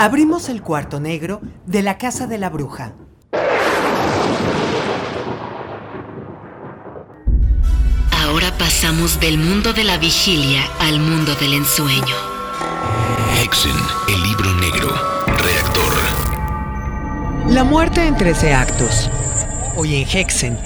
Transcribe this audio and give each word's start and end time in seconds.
Abrimos 0.00 0.48
el 0.48 0.62
cuarto 0.62 1.00
negro 1.00 1.40
de 1.66 1.82
la 1.82 1.98
casa 1.98 2.28
de 2.28 2.38
la 2.38 2.50
bruja. 2.50 2.94
Ahora 8.12 8.56
pasamos 8.56 9.18
del 9.18 9.38
mundo 9.38 9.72
de 9.72 9.82
la 9.82 9.98
vigilia 9.98 10.62
al 10.78 11.00
mundo 11.00 11.34
del 11.34 11.54
ensueño. 11.54 12.14
Hexen, 13.42 13.74
el 14.08 14.22
libro 14.22 14.54
negro. 14.60 14.88
Reactor. 15.42 15.92
La 17.48 17.64
muerte 17.64 18.06
en 18.06 18.16
13 18.16 18.54
actos. 18.54 19.10
Hoy 19.74 19.96
en 19.96 20.06
Hexen. 20.08 20.56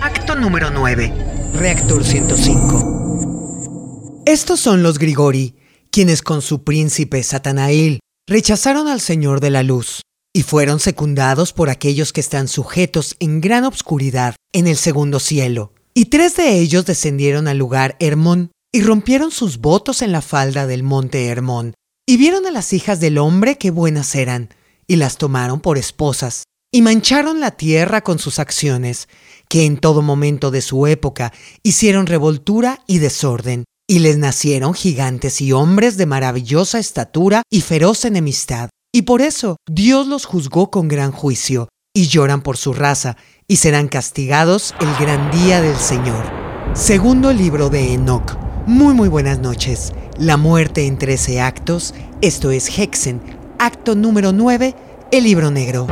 Acto 0.00 0.34
número 0.34 0.70
9. 0.70 1.12
Reactor 1.56 2.04
105. 2.04 4.22
Estos 4.24 4.60
son 4.60 4.82
los 4.82 4.98
Grigori, 4.98 5.56
quienes 5.90 6.22
con 6.22 6.40
su 6.40 6.64
príncipe 6.64 7.22
Satanael 7.22 8.00
rechazaron 8.28 8.88
al 8.88 9.00
Señor 9.00 9.40
de 9.40 9.50
la 9.50 9.62
Luz 9.62 10.02
y 10.34 10.42
fueron 10.42 10.80
secundados 10.80 11.52
por 11.52 11.70
aquellos 11.70 12.12
que 12.12 12.20
están 12.20 12.48
sujetos 12.48 13.16
en 13.20 13.40
gran 13.40 13.64
obscuridad 13.64 14.36
en 14.52 14.66
el 14.66 14.76
segundo 14.76 15.20
cielo. 15.20 15.72
Y 15.94 16.06
tres 16.06 16.36
de 16.36 16.58
ellos 16.58 16.86
descendieron 16.86 17.48
al 17.48 17.58
lugar 17.58 17.96
Hermón 18.00 18.50
y 18.72 18.80
rompieron 18.82 19.30
sus 19.30 19.58
votos 19.58 20.00
en 20.00 20.12
la 20.12 20.22
falda 20.22 20.66
del 20.66 20.82
monte 20.82 21.26
Hermón, 21.26 21.74
y 22.06 22.16
vieron 22.16 22.46
a 22.46 22.50
las 22.50 22.72
hijas 22.72 23.00
del 23.00 23.18
hombre 23.18 23.58
que 23.58 23.70
buenas 23.70 24.14
eran, 24.14 24.48
y 24.86 24.96
las 24.96 25.18
tomaron 25.18 25.60
por 25.60 25.76
esposas, 25.76 26.44
y 26.72 26.80
mancharon 26.80 27.40
la 27.40 27.50
tierra 27.50 28.02
con 28.02 28.18
sus 28.18 28.38
acciones, 28.38 29.08
que 29.48 29.66
en 29.66 29.76
todo 29.76 30.00
momento 30.00 30.50
de 30.50 30.62
su 30.62 30.86
época 30.86 31.34
hicieron 31.62 32.06
revoltura 32.06 32.82
y 32.86 32.98
desorden, 32.98 33.64
y 33.92 33.98
les 33.98 34.16
nacieron 34.16 34.72
gigantes 34.72 35.42
y 35.42 35.52
hombres 35.52 35.98
de 35.98 36.06
maravillosa 36.06 36.78
estatura 36.78 37.42
y 37.50 37.60
feroz 37.60 38.06
enemistad. 38.06 38.70
Y 38.90 39.02
por 39.02 39.20
eso 39.20 39.58
Dios 39.70 40.06
los 40.06 40.24
juzgó 40.24 40.70
con 40.70 40.88
gran 40.88 41.12
juicio, 41.12 41.68
y 41.94 42.06
lloran 42.06 42.40
por 42.40 42.56
su 42.56 42.72
raza, 42.72 43.18
y 43.46 43.56
serán 43.56 43.88
castigados 43.88 44.74
el 44.80 44.88
gran 44.98 45.30
día 45.30 45.60
del 45.60 45.76
Señor. 45.76 46.24
Segundo 46.72 47.34
libro 47.34 47.68
de 47.68 47.92
Enoch. 47.92 48.34
Muy 48.66 48.94
muy 48.94 49.10
buenas 49.10 49.40
noches. 49.40 49.92
La 50.16 50.38
muerte 50.38 50.86
en 50.86 50.96
13 50.96 51.42
actos, 51.42 51.92
esto 52.22 52.50
es 52.50 52.78
Hexen, 52.78 53.20
acto 53.58 53.94
número 53.94 54.32
9, 54.32 54.74
el 55.10 55.24
libro 55.24 55.50
negro. 55.50 55.86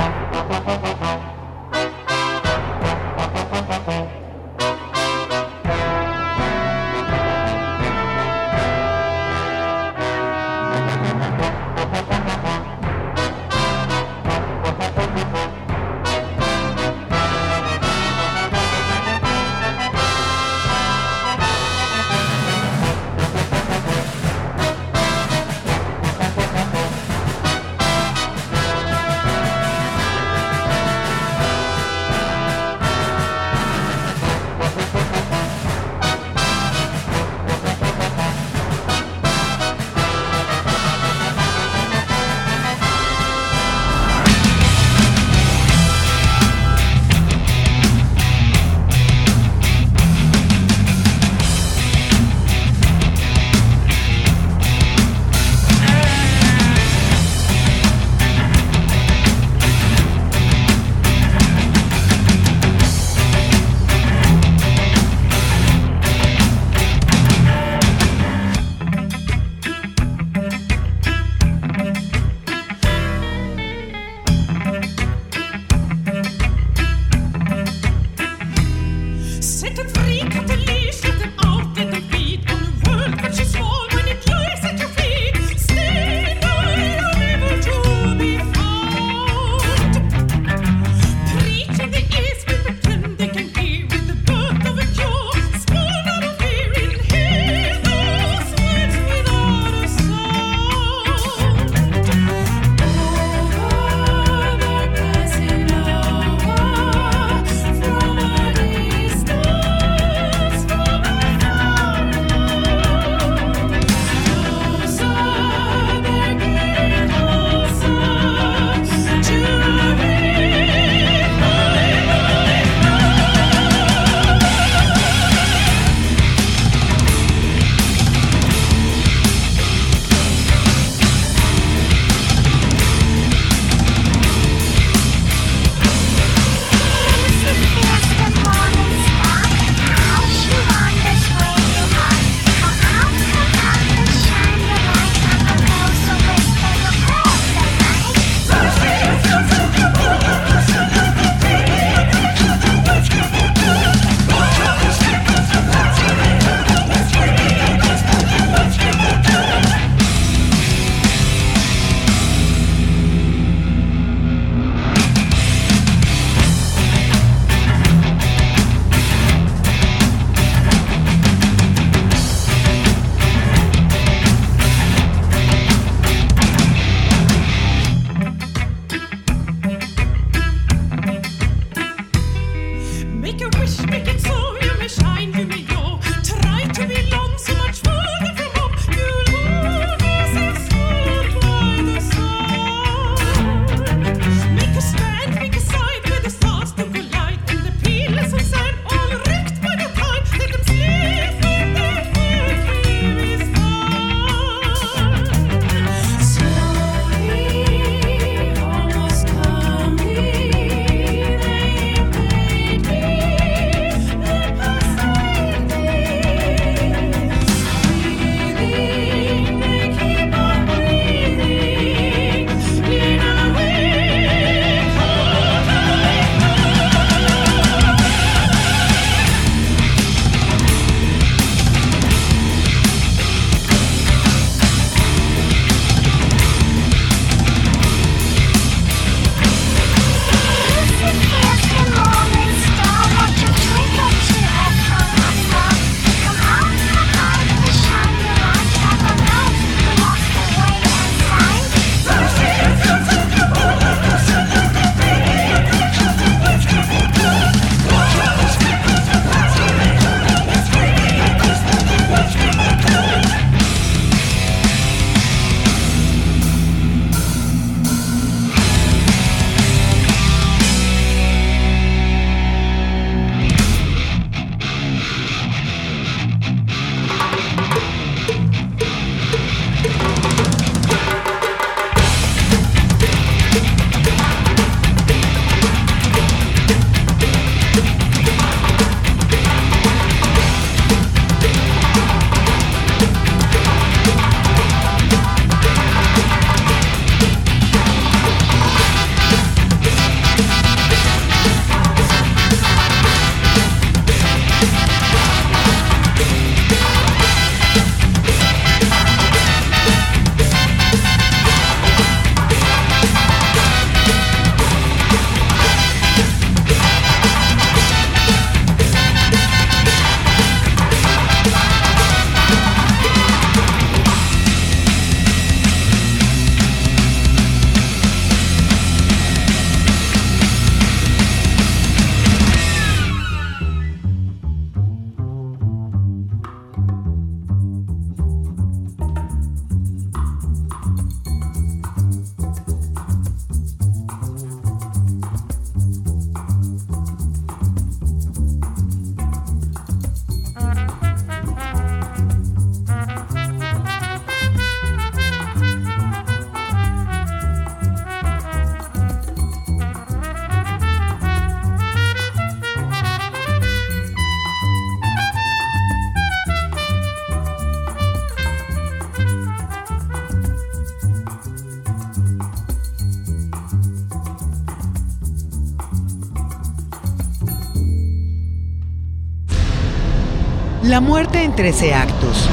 La 380.91 380.99
muerte 380.99 381.45
en 381.45 381.55
13 381.55 381.95
actos. 381.95 382.49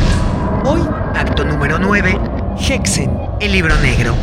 Hoy, 0.64 0.82
acto 1.16 1.44
número 1.44 1.80
9, 1.80 2.20
Hexen, 2.70 3.10
el 3.40 3.52
libro 3.52 3.76
negro. 3.80 4.16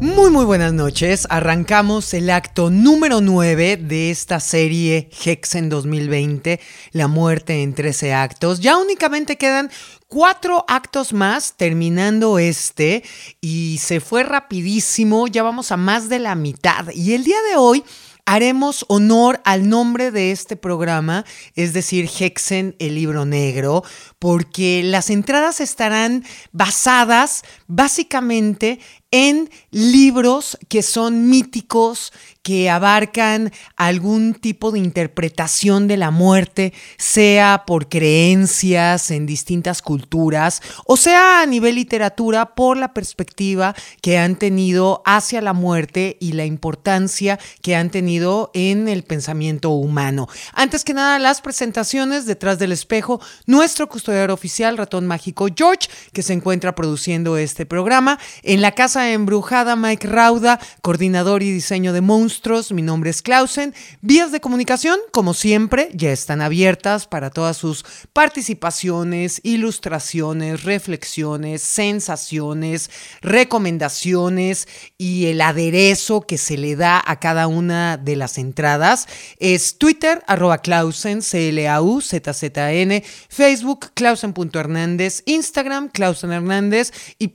Muy 0.00 0.30
muy 0.32 0.44
buenas 0.44 0.72
noches, 0.72 1.28
arrancamos 1.30 2.12
el 2.14 2.30
acto 2.30 2.68
número 2.68 3.20
9 3.20 3.76
de 3.76 4.10
esta 4.10 4.40
serie 4.40 5.08
Hexen 5.24 5.68
2020, 5.68 6.58
La 6.90 7.06
muerte 7.06 7.62
en 7.62 7.74
13 7.74 8.12
actos. 8.12 8.58
Ya 8.58 8.76
únicamente 8.76 9.38
quedan 9.38 9.70
cuatro 10.08 10.64
actos 10.66 11.12
más 11.12 11.54
terminando 11.56 12.40
este 12.40 13.04
y 13.40 13.78
se 13.80 14.00
fue 14.00 14.24
rapidísimo, 14.24 15.28
ya 15.28 15.44
vamos 15.44 15.70
a 15.70 15.76
más 15.76 16.08
de 16.08 16.18
la 16.18 16.34
mitad. 16.34 16.88
Y 16.92 17.14
el 17.14 17.22
día 17.22 17.40
de 17.48 17.56
hoy 17.56 17.84
haremos 18.26 18.84
honor 18.88 19.40
al 19.44 19.68
nombre 19.68 20.10
de 20.10 20.32
este 20.32 20.56
programa, 20.56 21.24
es 21.54 21.72
decir, 21.72 22.10
Hexen, 22.18 22.74
el 22.78 22.96
libro 22.96 23.24
negro, 23.24 23.84
porque 24.18 24.82
las 24.84 25.08
entradas 25.10 25.60
estarán 25.60 26.24
basadas 26.52 27.44
básicamente 27.66 28.78
en 29.10 29.48
libros 29.70 30.58
que 30.68 30.82
son 30.82 31.28
míticos, 31.28 32.12
que 32.42 32.70
abarcan 32.70 33.52
algún 33.76 34.34
tipo 34.34 34.70
de 34.70 34.78
interpretación 34.78 35.88
de 35.88 35.96
la 35.96 36.10
muerte, 36.10 36.72
sea 36.96 37.64
por 37.66 37.88
creencias 37.88 39.10
en 39.10 39.26
distintas 39.26 39.82
culturas, 39.82 40.60
o 40.86 40.96
sea 40.96 41.40
a 41.40 41.46
nivel 41.46 41.76
literatura 41.76 42.54
por 42.54 42.76
la 42.76 42.94
perspectiva 42.94 43.74
que 44.00 44.18
han 44.18 44.36
tenido 44.36 45.02
hacia 45.04 45.40
la 45.40 45.52
muerte 45.52 46.16
y 46.20 46.32
la 46.32 46.44
importancia 46.44 47.38
que 47.62 47.74
han 47.74 47.90
tenido 47.90 48.50
en 48.54 48.86
el 48.86 49.02
pensamiento 49.02 49.70
humano. 49.70 50.28
Antes 50.52 50.84
que 50.84 50.94
nada, 50.94 51.18
las 51.18 51.40
presentaciones 51.40 52.26
detrás 52.26 52.58
del 52.58 52.72
espejo, 52.72 53.20
nuestro 53.46 53.88
custodiador 53.88 54.30
oficial, 54.30 54.76
ratón 54.76 55.06
mágico 55.06 55.48
George, 55.54 55.88
que 56.12 56.22
se 56.22 56.32
encuentra 56.32 56.74
produciendo 56.74 57.36
este 57.36 57.55
programa, 57.64 58.18
en 58.42 58.60
la 58.60 58.72
casa 58.72 59.12
embrujada 59.12 59.76
Mike 59.76 60.08
Rauda, 60.08 60.60
coordinador 60.82 61.42
y 61.42 61.50
diseño 61.50 61.92
de 61.92 62.00
monstruos, 62.02 62.72
mi 62.72 62.82
nombre 62.82 63.10
es 63.10 63.22
Clausen. 63.22 63.74
Vías 64.02 64.32
de 64.32 64.40
comunicación, 64.40 64.98
como 65.12 65.32
siempre, 65.32 65.88
ya 65.94 66.12
están 66.12 66.42
abiertas 66.42 67.06
para 67.06 67.30
todas 67.30 67.56
sus 67.56 67.84
participaciones, 68.12 69.40
ilustraciones, 69.44 70.64
reflexiones, 70.64 71.62
sensaciones, 71.62 72.90
recomendaciones 73.22 74.68
y 74.98 75.26
el 75.26 75.40
aderezo 75.40 76.22
que 76.22 76.38
se 76.38 76.58
le 76.58 76.76
da 76.76 77.02
a 77.04 77.20
cada 77.20 77.46
una 77.46 77.96
de 77.96 78.16
las 78.16 78.38
entradas. 78.38 79.06
Es 79.38 79.78
Twitter, 79.78 80.22
arroba 80.26 80.58
Clausen, 80.58 81.22
C-L-A-U-Z-Z-N, 81.22 83.04
Facebook, 83.28 83.90
Clausen.hernández, 83.94 85.22
Instagram, 85.26 85.88
Clausen 85.88 86.32
Hernández 86.32 86.92
y 87.18 87.28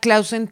clausen.org. 0.00 0.50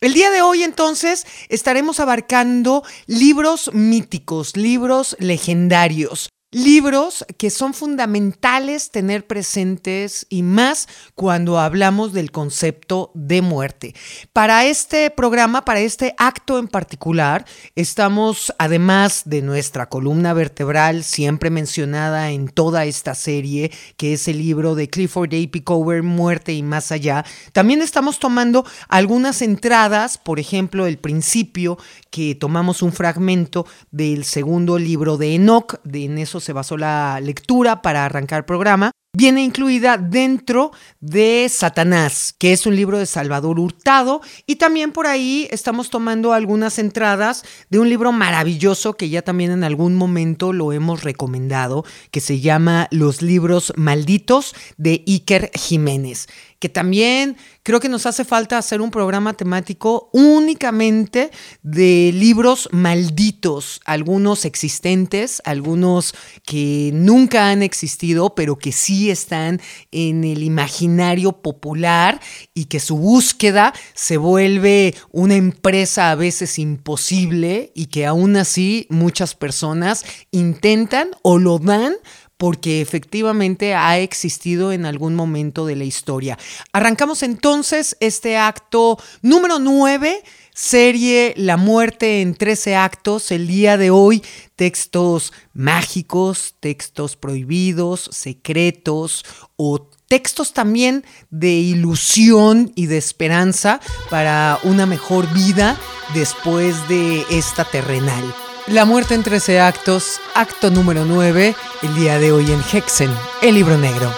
El 0.00 0.14
día 0.14 0.30
de 0.30 0.42
hoy 0.42 0.62
entonces 0.62 1.26
estaremos 1.48 2.00
abarcando 2.00 2.82
libros 3.06 3.70
míticos, 3.74 4.56
libros 4.56 5.16
legendarios. 5.18 6.30
Libros 6.52 7.24
que 7.38 7.48
son 7.48 7.74
fundamentales 7.74 8.90
tener 8.90 9.24
presentes 9.24 10.26
y 10.28 10.42
más 10.42 10.88
cuando 11.14 11.60
hablamos 11.60 12.12
del 12.12 12.32
concepto 12.32 13.12
de 13.14 13.40
muerte. 13.40 13.94
Para 14.32 14.64
este 14.64 15.10
programa, 15.10 15.64
para 15.64 15.78
este 15.78 16.12
acto 16.18 16.58
en 16.58 16.66
particular, 16.66 17.44
estamos, 17.76 18.52
además 18.58 19.22
de 19.26 19.42
nuestra 19.42 19.88
columna 19.88 20.32
vertebral 20.32 21.04
siempre 21.04 21.50
mencionada 21.50 22.32
en 22.32 22.48
toda 22.48 22.84
esta 22.84 23.14
serie, 23.14 23.70
que 23.96 24.14
es 24.14 24.26
el 24.26 24.38
libro 24.38 24.74
de 24.74 24.90
Clifford 24.90 25.32
A. 25.32 25.48
Pickover, 25.52 26.02
Muerte 26.02 26.52
y 26.52 26.64
más 26.64 26.90
allá, 26.90 27.24
también 27.52 27.80
estamos 27.80 28.18
tomando 28.18 28.66
algunas 28.88 29.40
entradas, 29.40 30.18
por 30.18 30.40
ejemplo, 30.40 30.88
el 30.88 30.98
principio, 30.98 31.78
que 32.10 32.34
tomamos 32.34 32.82
un 32.82 32.92
fragmento 32.92 33.66
del 33.90 34.24
segundo 34.24 34.78
libro 34.78 35.16
de 35.16 35.34
Enoch, 35.34 35.80
de 35.84 36.04
en 36.04 36.18
eso 36.18 36.40
se 36.40 36.52
basó 36.52 36.76
la 36.76 37.20
lectura 37.20 37.82
para 37.82 38.04
arrancar 38.04 38.40
el 38.40 38.44
programa, 38.44 38.90
viene 39.12 39.42
incluida 39.42 39.98
dentro 39.98 40.70
de 41.00 41.48
Satanás, 41.50 42.34
que 42.38 42.52
es 42.52 42.64
un 42.66 42.76
libro 42.76 42.98
de 42.98 43.06
Salvador 43.06 43.58
Hurtado, 43.58 44.20
y 44.46 44.56
también 44.56 44.92
por 44.92 45.06
ahí 45.06 45.48
estamos 45.50 45.90
tomando 45.90 46.32
algunas 46.32 46.78
entradas 46.78 47.44
de 47.70 47.80
un 47.80 47.88
libro 47.88 48.12
maravilloso 48.12 48.96
que 48.96 49.08
ya 49.08 49.22
también 49.22 49.50
en 49.50 49.64
algún 49.64 49.96
momento 49.96 50.52
lo 50.52 50.72
hemos 50.72 51.02
recomendado, 51.02 51.84
que 52.10 52.20
se 52.20 52.40
llama 52.40 52.86
Los 52.90 53.20
libros 53.20 53.72
malditos 53.76 54.54
de 54.76 55.02
Iker 55.06 55.50
Jiménez 55.54 56.28
que 56.60 56.68
también 56.68 57.38
creo 57.62 57.80
que 57.80 57.88
nos 57.88 58.04
hace 58.04 58.24
falta 58.24 58.58
hacer 58.58 58.82
un 58.82 58.90
programa 58.90 59.32
temático 59.32 60.10
únicamente 60.12 61.30
de 61.62 62.12
libros 62.14 62.68
malditos, 62.70 63.80
algunos 63.86 64.44
existentes, 64.44 65.40
algunos 65.46 66.14
que 66.44 66.90
nunca 66.92 67.48
han 67.48 67.62
existido, 67.62 68.34
pero 68.34 68.58
que 68.58 68.72
sí 68.72 68.99
están 69.08 69.62
en 69.90 70.24
el 70.24 70.42
imaginario 70.42 71.32
popular 71.32 72.20
y 72.52 72.66
que 72.66 72.80
su 72.80 72.98
búsqueda 72.98 73.72
se 73.94 74.18
vuelve 74.18 74.94
una 75.10 75.36
empresa 75.36 76.10
a 76.10 76.14
veces 76.14 76.58
imposible 76.58 77.72
y 77.74 77.86
que 77.86 78.04
aún 78.04 78.36
así 78.36 78.86
muchas 78.90 79.34
personas 79.34 80.04
intentan 80.30 81.08
o 81.22 81.38
lo 81.38 81.58
dan 81.58 81.94
porque 82.40 82.80
efectivamente 82.80 83.74
ha 83.74 83.98
existido 83.98 84.72
en 84.72 84.86
algún 84.86 85.14
momento 85.14 85.66
de 85.66 85.76
la 85.76 85.84
historia. 85.84 86.38
Arrancamos 86.72 87.22
entonces 87.22 87.98
este 88.00 88.38
acto 88.38 88.98
número 89.20 89.58
9 89.58 90.22
serie 90.54 91.34
La 91.36 91.56
muerte 91.56 92.20
en 92.22 92.34
13 92.34 92.76
actos. 92.76 93.30
El 93.30 93.46
día 93.46 93.76
de 93.76 93.90
hoy, 93.90 94.22
textos 94.56 95.32
mágicos, 95.52 96.54
textos 96.60 97.16
prohibidos, 97.16 98.08
secretos 98.12 99.24
o 99.56 99.88
textos 100.08 100.52
también 100.52 101.04
de 101.30 101.52
ilusión 101.52 102.72
y 102.74 102.86
de 102.86 102.98
esperanza 102.98 103.80
para 104.10 104.58
una 104.64 104.84
mejor 104.84 105.32
vida 105.32 105.78
después 106.14 106.88
de 106.88 107.24
esta 107.30 107.64
terrenal. 107.64 108.24
La 108.66 108.84
muerte 108.84 109.14
en 109.14 109.22
13 109.22 109.60
actos, 109.60 110.20
acto 110.34 110.70
número 110.70 111.04
9, 111.04 111.54
el 111.82 111.94
día 111.94 112.18
de 112.18 112.32
hoy 112.32 112.50
en 112.52 112.60
Hexen, 112.72 113.10
el 113.42 113.54
libro 113.54 113.78
negro. 113.78 114.12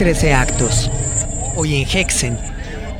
13 0.00 0.32
actos. 0.32 0.90
Hoy 1.56 1.76
en 1.76 1.86
Hexen. 1.86 2.38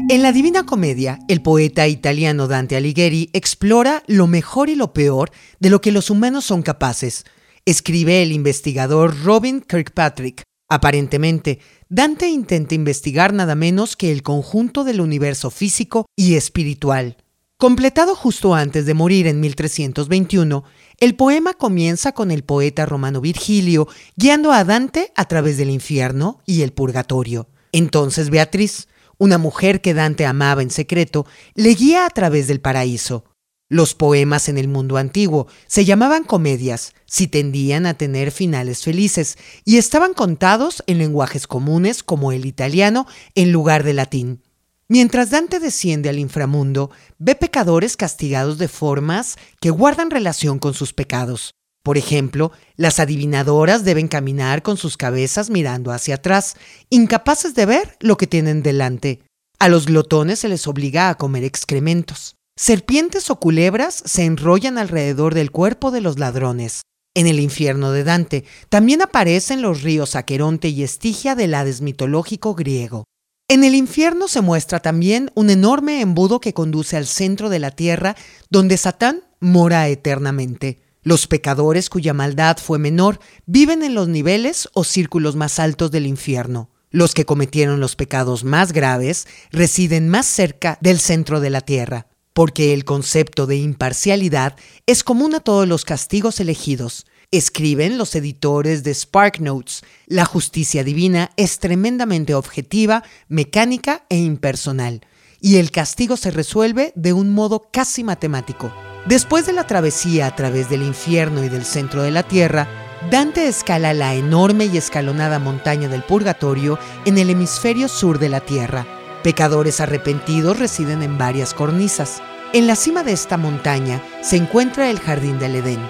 En 0.09 0.23
la 0.23 0.31
Divina 0.31 0.62
Comedia, 0.62 1.19
el 1.26 1.43
poeta 1.43 1.88
italiano 1.88 2.47
Dante 2.47 2.76
Alighieri 2.76 3.29
explora 3.33 4.05
lo 4.07 4.29
mejor 4.29 4.69
y 4.69 4.76
lo 4.76 4.93
peor 4.93 5.33
de 5.59 5.69
lo 5.69 5.81
que 5.81 5.91
los 5.91 6.11
humanos 6.11 6.45
son 6.45 6.62
capaces. 6.62 7.25
Escribe 7.64 8.23
el 8.23 8.31
investigador 8.31 9.25
Robin 9.25 9.61
Kirkpatrick. 9.61 10.45
Aparentemente, 10.73 11.59
Dante 11.91 12.29
intenta 12.29 12.75
investigar 12.75 13.35
nada 13.35 13.55
menos 13.55 13.95
que 13.95 14.11
el 14.11 14.23
conjunto 14.23 14.85
del 14.85 15.02
universo 15.02 15.50
físico 15.50 16.07
y 16.17 16.37
espiritual. 16.37 17.19
Completado 17.59 18.17
justo 18.17 18.55
antes 18.55 18.87
de 18.87 18.95
morir 18.95 19.26
en 19.26 19.38
1321, 19.38 20.64
el 20.99 21.14
poema 21.14 21.52
comienza 21.52 22.12
con 22.12 22.31
el 22.31 22.43
poeta 22.43 22.87
romano 22.87 23.21
Virgilio 23.21 23.87
guiando 24.17 24.50
a 24.50 24.64
Dante 24.64 25.12
a 25.14 25.26
través 25.26 25.59
del 25.59 25.69
infierno 25.69 26.41
y 26.47 26.62
el 26.62 26.73
purgatorio. 26.73 27.50
Entonces 27.73 28.31
Beatriz, 28.31 28.88
una 29.19 29.37
mujer 29.37 29.83
que 29.83 29.93
Dante 29.93 30.25
amaba 30.25 30.62
en 30.62 30.71
secreto, 30.71 31.26
le 31.55 31.75
guía 31.75 32.07
a 32.07 32.09
través 32.09 32.47
del 32.47 32.62
paraíso. 32.62 33.25
Los 33.73 33.95
poemas 33.95 34.50
en 34.50 34.59
el 34.59 34.69
mundo 34.69 34.99
antiguo 34.99 35.47
se 35.67 35.87
llamaban 35.87 36.25
comedias, 36.25 36.93
si 37.07 37.26
tendían 37.26 37.87
a 37.87 37.95
tener 37.95 38.31
finales 38.31 38.83
felices, 38.83 39.38
y 39.64 39.79
estaban 39.79 40.12
contados 40.12 40.85
en 40.87 40.99
lenguajes 40.99 41.47
comunes 41.47 42.02
como 42.02 42.33
el 42.33 42.45
italiano 42.45 43.07
en 43.35 43.50
lugar 43.50 43.83
de 43.83 43.95
latín. 43.95 44.43
Mientras 44.88 45.31
Dante 45.31 45.59
desciende 45.59 46.11
al 46.11 46.19
inframundo, 46.19 46.91
ve 47.17 47.35
pecadores 47.35 47.97
castigados 47.97 48.59
de 48.59 48.69
formas 48.69 49.38
que 49.59 49.71
guardan 49.71 50.11
relación 50.11 50.59
con 50.59 50.75
sus 50.75 50.93
pecados. 50.93 51.55
Por 51.83 51.97
ejemplo, 51.97 52.52
las 52.76 53.00
adivinadoras 53.00 53.87
deben 53.87 54.07
caminar 54.07 54.62
con 54.62 54.76
sus 54.76 54.99
cabezas 54.99 55.49
mirando 55.49 55.93
hacia 55.93 56.17
atrás, 56.17 56.57
incapaces 56.91 57.55
de 57.55 57.64
ver 57.64 57.97
lo 58.00 58.19
que 58.19 58.26
tienen 58.26 58.62
delante. 58.62 59.23
A 59.59 59.71
los 59.71 59.87
glotones 59.87 60.41
se 60.41 60.50
les 60.50 60.67
obliga 60.67 61.09
a 61.09 61.14
comer 61.14 61.45
excrementos. 61.45 62.37
Serpientes 62.56 63.30
o 63.30 63.40
culebras 63.40 64.02
se 64.04 64.25
enrollan 64.25 64.76
alrededor 64.76 65.35
del 65.35 65.50
cuerpo 65.50 65.90
de 65.90 66.02
los 66.02 66.18
ladrones. 66.18 66.82
En 67.14 67.26
el 67.26 67.40
infierno 67.40 67.92
de 67.92 68.04
Dante 68.04 68.44
también 68.68 69.00
aparecen 69.00 69.62
los 69.62 69.82
ríos 69.82 70.16
Aqueronte 70.16 70.68
y 70.68 70.82
Estigia 70.82 71.35
del 71.35 71.54
Hades 71.54 71.80
mitológico 71.80 72.54
griego. 72.54 73.04
En 73.49 73.64
el 73.64 73.75
infierno 73.75 74.28
se 74.28 74.42
muestra 74.42 74.80
también 74.80 75.30
un 75.35 75.49
enorme 75.49 76.02
embudo 76.02 76.40
que 76.40 76.52
conduce 76.52 76.97
al 76.97 77.06
centro 77.06 77.49
de 77.49 77.58
la 77.58 77.71
tierra, 77.71 78.17
donde 78.50 78.76
Satán 78.76 79.25
mora 79.41 79.88
eternamente. 79.88 80.82
Los 81.02 81.26
pecadores 81.26 81.88
cuya 81.88 82.12
maldad 82.12 82.58
fue 82.58 82.78
menor 82.78 83.19
viven 83.47 83.82
en 83.82 83.95
los 83.95 84.08
niveles 84.08 84.69
o 84.75 84.84
círculos 84.84 85.36
más 85.36 85.58
altos 85.58 85.91
del 85.91 86.06
infierno. 86.06 86.71
Los 86.91 87.15
que 87.15 87.25
cometieron 87.25 87.80
los 87.80 87.97
pecados 87.97 88.45
más 88.45 88.73
graves 88.73 89.26
residen 89.50 90.10
más 90.10 90.26
cerca 90.26 90.76
del 90.82 91.00
centro 91.00 91.41
de 91.41 91.50
la 91.50 91.62
tierra 91.62 92.12
porque 92.32 92.73
el 92.73 92.84
concepto 92.84 93.47
de 93.47 93.56
imparcialidad 93.56 94.56
es 94.86 95.04
común 95.04 95.34
a 95.34 95.40
todos 95.40 95.68
los 95.68 95.84
castigos 95.84 96.40
elegidos. 96.40 97.06
Escriben 97.30 97.97
los 97.97 98.14
editores 98.14 98.84
de 98.84 98.92
Spark 98.92 99.40
Notes. 99.40 99.82
La 100.06 100.25
justicia 100.25 100.84
divina 100.84 101.30
es 101.36 101.58
tremendamente 101.58 102.34
objetiva, 102.34 103.02
mecánica 103.28 104.04
e 104.08 104.18
impersonal, 104.18 105.00
y 105.40 105.56
el 105.56 105.71
castigo 105.71 106.16
se 106.16 106.30
resuelve 106.30 106.92
de 106.95 107.12
un 107.12 107.30
modo 107.30 107.68
casi 107.73 108.04
matemático. 108.04 108.73
Después 109.06 109.47
de 109.47 109.54
la 109.54 109.66
travesía 109.66 110.26
a 110.26 110.36
través 110.36 110.68
del 110.68 110.82
infierno 110.82 111.42
y 111.42 111.49
del 111.49 111.64
centro 111.64 112.02
de 112.02 112.10
la 112.10 112.23
tierra, 112.23 112.68
Dante 113.10 113.49
escala 113.49 113.95
la 113.95 114.14
enorme 114.14 114.66
y 114.66 114.76
escalonada 114.76 115.40
montaña 115.40 115.88
del 115.88 116.04
purgatorio 116.04 116.78
en 117.04 117.18
el 117.18 117.30
hemisferio 117.30 117.88
sur 117.88 118.21
de 118.21 118.28
la 118.28 118.40
tierra 118.40 119.01
Pecadores 119.23 119.80
arrepentidos 119.80 120.58
residen 120.58 121.02
en 121.02 121.17
varias 121.17 121.54
cornisas. 121.54 122.23
En 122.52 122.67
la 122.67 122.75
cima 122.75 123.04
de 123.04 123.13
esta 123.13 123.37
montaña 123.37 124.02
se 124.21 124.37
encuentra 124.37 124.91
el 124.91 124.99
jardín 124.99 125.39
del 125.39 125.56
Edén. 125.56 125.80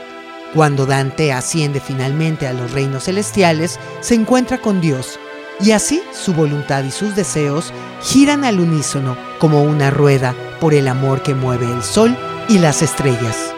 Cuando 0.55 0.85
Dante 0.85 1.33
asciende 1.33 1.81
finalmente 1.81 2.47
a 2.47 2.53
los 2.53 2.73
reinos 2.73 3.05
celestiales, 3.05 3.81
se 4.01 4.15
encuentra 4.15 4.59
con 4.59 4.83
Dios, 4.83 5.19
y 5.61 5.71
así 5.71 6.03
su 6.13 6.35
voluntad 6.35 6.85
y 6.85 6.91
sus 6.91 7.17
deseos 7.17 7.73
giran 8.03 8.45
al 8.45 8.61
unísono 8.61 9.17
como 9.39 9.63
una 9.63 9.91
rueda 9.91 10.35
por 10.61 10.75
el 10.75 10.87
amor 10.87 11.23
que 11.23 11.35
mueve 11.35 11.67
el 11.73 11.83
sol 11.83 12.15
y 12.51 12.59
las 12.59 12.83
estrellas. 12.83 13.55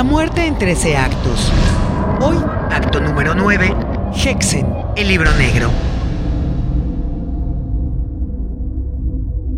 La 0.00 0.04
muerte 0.04 0.46
en 0.46 0.58
13 0.58 0.96
actos. 0.96 1.52
Hoy, 2.22 2.38
acto 2.70 3.02
número 3.02 3.34
9, 3.34 3.76
Hexen, 4.14 4.66
el 4.96 5.08
libro 5.08 5.30
negro. 5.34 5.70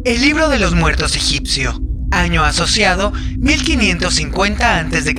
El 0.04 0.20
libro 0.20 0.48
de 0.48 0.58
los 0.58 0.74
muertos 0.74 1.14
egipcio. 1.14 1.80
Año 2.10 2.42
asociado 2.42 3.12
1550 3.38 4.80
a.C. 4.80 5.14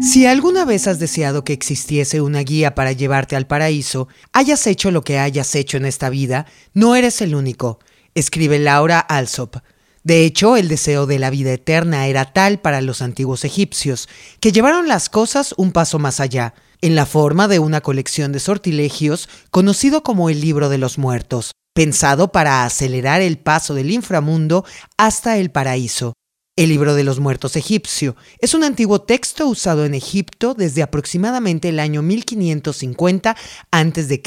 Si 0.00 0.24
alguna 0.24 0.64
vez 0.64 0.86
has 0.86 1.00
deseado 1.00 1.42
que 1.42 1.52
existiese 1.52 2.20
una 2.20 2.42
guía 2.42 2.76
para 2.76 2.92
llevarte 2.92 3.34
al 3.34 3.48
paraíso, 3.48 4.06
hayas 4.32 4.68
hecho 4.68 4.92
lo 4.92 5.02
que 5.02 5.18
hayas 5.18 5.56
hecho 5.56 5.76
en 5.76 5.86
esta 5.86 6.08
vida, 6.08 6.46
no 6.72 6.94
eres 6.94 7.20
el 7.20 7.34
único, 7.34 7.80
escribe 8.14 8.60
Laura 8.60 9.00
Alsop. 9.00 9.56
De 10.04 10.24
hecho, 10.24 10.56
el 10.56 10.68
deseo 10.68 11.06
de 11.06 11.18
la 11.18 11.30
vida 11.30 11.52
eterna 11.52 12.06
era 12.08 12.32
tal 12.32 12.58
para 12.60 12.80
los 12.80 13.02
antiguos 13.02 13.44
egipcios, 13.44 14.08
que 14.40 14.50
llevaron 14.50 14.88
las 14.88 15.08
cosas 15.08 15.54
un 15.56 15.70
paso 15.70 15.98
más 15.98 16.18
allá, 16.18 16.54
en 16.80 16.96
la 16.96 17.06
forma 17.06 17.46
de 17.46 17.60
una 17.60 17.80
colección 17.80 18.32
de 18.32 18.40
sortilegios 18.40 19.28
conocido 19.50 20.02
como 20.02 20.28
el 20.28 20.40
libro 20.40 20.68
de 20.68 20.78
los 20.78 20.98
muertos, 20.98 21.52
pensado 21.74 22.32
para 22.32 22.64
acelerar 22.64 23.20
el 23.20 23.38
paso 23.38 23.74
del 23.74 23.92
inframundo 23.92 24.64
hasta 24.96 25.38
el 25.38 25.52
paraíso. 25.52 26.14
El 26.56 26.68
libro 26.68 26.94
de 26.94 27.04
los 27.04 27.18
muertos 27.18 27.56
egipcio 27.56 28.14
es 28.38 28.52
un 28.52 28.64
antiguo 28.64 29.00
texto 29.00 29.46
usado 29.46 29.86
en 29.86 29.94
Egipto 29.94 30.52
desde 30.52 30.82
aproximadamente 30.82 31.70
el 31.70 31.80
año 31.80 32.02
1550 32.02 33.36
a.C., 33.70 34.22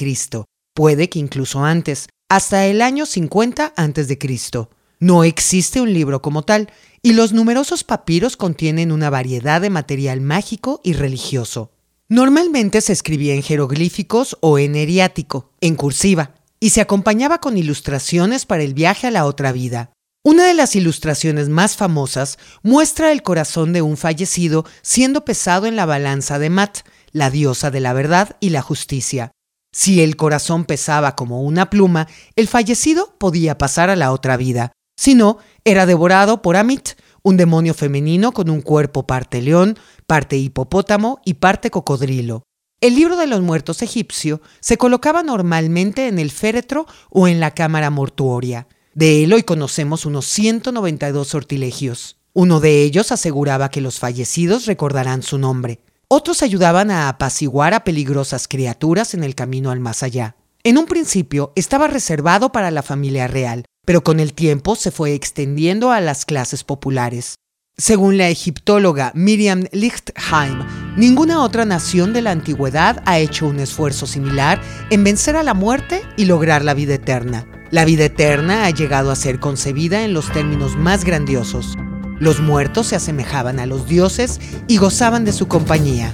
puede 0.73 1.09
que 1.09 1.19
incluso 1.19 1.63
antes, 1.63 2.07
hasta 2.29 2.65
el 2.65 2.81
año 2.81 3.05
50 3.05 3.73
a.C. 3.75 4.67
No 4.99 5.23
existe 5.23 5.81
un 5.81 5.93
libro 5.93 6.21
como 6.21 6.43
tal, 6.43 6.69
y 7.01 7.13
los 7.13 7.33
numerosos 7.33 7.83
papiros 7.83 8.37
contienen 8.37 8.91
una 8.91 9.09
variedad 9.09 9.61
de 9.61 9.69
material 9.69 10.21
mágico 10.21 10.81
y 10.83 10.93
religioso. 10.93 11.71
Normalmente 12.07 12.81
se 12.81 12.93
escribía 12.93 13.33
en 13.33 13.43
jeroglíficos 13.43 14.37
o 14.41 14.59
en 14.59 14.75
eriático, 14.75 15.51
en 15.61 15.75
cursiva, 15.75 16.35
y 16.59 16.69
se 16.69 16.81
acompañaba 16.81 17.39
con 17.39 17.57
ilustraciones 17.57 18.45
para 18.45 18.63
el 18.63 18.73
viaje 18.73 19.07
a 19.07 19.11
la 19.11 19.25
otra 19.25 19.51
vida. 19.51 19.91
Una 20.23 20.45
de 20.45 20.55
las 20.55 20.75
ilustraciones 20.75 21.49
más 21.49 21.75
famosas 21.75 22.39
muestra 22.63 23.11
el 23.11 23.21
corazón 23.21 23.73
de 23.73 23.83
un 23.83 23.97
fallecido 23.97 24.65
siendo 24.81 25.25
pesado 25.25 25.67
en 25.67 25.75
la 25.75 25.85
balanza 25.85 26.39
de 26.39 26.49
Mat, 26.49 26.79
la 27.11 27.29
diosa 27.29 27.69
de 27.69 27.79
la 27.79 27.93
verdad 27.93 28.35
y 28.39 28.49
la 28.49 28.63
justicia. 28.63 29.31
Si 29.71 30.01
el 30.01 30.15
corazón 30.15 30.65
pesaba 30.65 31.15
como 31.15 31.43
una 31.43 31.69
pluma, 31.69 32.07
el 32.35 32.47
fallecido 32.47 33.13
podía 33.19 33.57
pasar 33.57 33.89
a 33.89 33.95
la 33.95 34.11
otra 34.11 34.37
vida. 34.37 34.71
Si 34.95 35.15
no, 35.15 35.37
era 35.63 35.85
devorado 35.85 36.41
por 36.41 36.55
Amit, 36.55 36.89
un 37.21 37.37
demonio 37.37 37.73
femenino 37.73 38.31
con 38.31 38.49
un 38.49 38.61
cuerpo 38.61 39.07
parte 39.07 39.41
león, 39.41 39.77
parte 40.07 40.37
hipopótamo 40.37 41.19
y 41.25 41.35
parte 41.35 41.71
cocodrilo. 41.71 42.43
El 42.81 42.95
libro 42.95 43.17
de 43.17 43.25
los 43.25 43.41
muertos 43.41 43.81
egipcio 43.81 44.41
se 44.59 44.77
colocaba 44.77 45.23
normalmente 45.23 46.07
en 46.07 46.19
el 46.19 46.29
féretro 46.29 46.85
o 47.09 47.27
en 47.27 47.39
la 47.39 47.51
cámara 47.51 47.89
mortuoria. 47.89 48.67
De 48.93 49.23
él 49.23 49.33
hoy 49.33 49.43
conocemos 49.43 50.05
unos 50.05 50.25
192 50.25 51.27
sortilegios. 51.27 52.17
Uno 52.33 52.59
de 52.59 52.83
ellos 52.83 53.11
aseguraba 53.11 53.69
que 53.69 53.81
los 53.81 53.99
fallecidos 53.99 54.65
recordarán 54.65 55.23
su 55.23 55.37
nombre. 55.37 55.79
Otros 56.07 56.43
ayudaban 56.43 56.91
a 56.91 57.09
apaciguar 57.09 57.73
a 57.73 57.83
peligrosas 57.83 58.47
criaturas 58.47 59.13
en 59.13 59.23
el 59.23 59.33
camino 59.33 59.71
al 59.71 59.79
más 59.79 60.03
allá. 60.03 60.35
En 60.63 60.77
un 60.77 60.85
principio 60.85 61.53
estaba 61.55 61.87
reservado 61.87 62.51
para 62.51 62.71
la 62.71 62.83
familia 62.83 63.27
real, 63.27 63.65
pero 63.85 64.03
con 64.03 64.19
el 64.19 64.33
tiempo 64.33 64.75
se 64.75 64.91
fue 64.91 65.13
extendiendo 65.13 65.91
a 65.91 66.01
las 66.01 66.25
clases 66.25 66.63
populares. 66.63 67.35
Según 67.77 68.17
la 68.17 68.29
egiptóloga 68.29 69.11
Miriam 69.15 69.65
Lichtheim, 69.73 70.63
ninguna 70.95 71.43
otra 71.43 71.65
nación 71.65 72.13
de 72.13 72.21
la 72.21 72.31
antigüedad 72.31 73.03
ha 73.05 73.19
hecho 73.19 73.47
un 73.47 73.59
esfuerzo 73.59 74.07
similar 74.07 74.61
en 74.89 75.03
vencer 75.03 75.35
a 75.35 75.43
la 75.43 75.53
muerte 75.53 76.01
y 76.15 76.23
lograr 76.25 76.63
la 76.63 76.73
vida 76.73 76.95
eterna. 76.95 77.45
La 77.71 77.83
vida 77.83 78.05
eterna 78.05 78.65
ha 78.65 78.69
llegado 78.69 79.11
a 79.11 79.15
ser 79.17 79.39
concebida 79.39 80.05
en 80.05 80.13
los 80.13 80.31
términos 80.31 80.77
más 80.77 81.03
grandiosos. 81.03 81.75
Los 82.17 82.39
muertos 82.39 82.87
se 82.87 82.95
asemejaban 82.95 83.59
a 83.59 83.65
los 83.65 83.87
dioses 83.87 84.39
y 84.69 84.77
gozaban 84.77 85.25
de 85.25 85.33
su 85.33 85.49
compañía. 85.49 86.13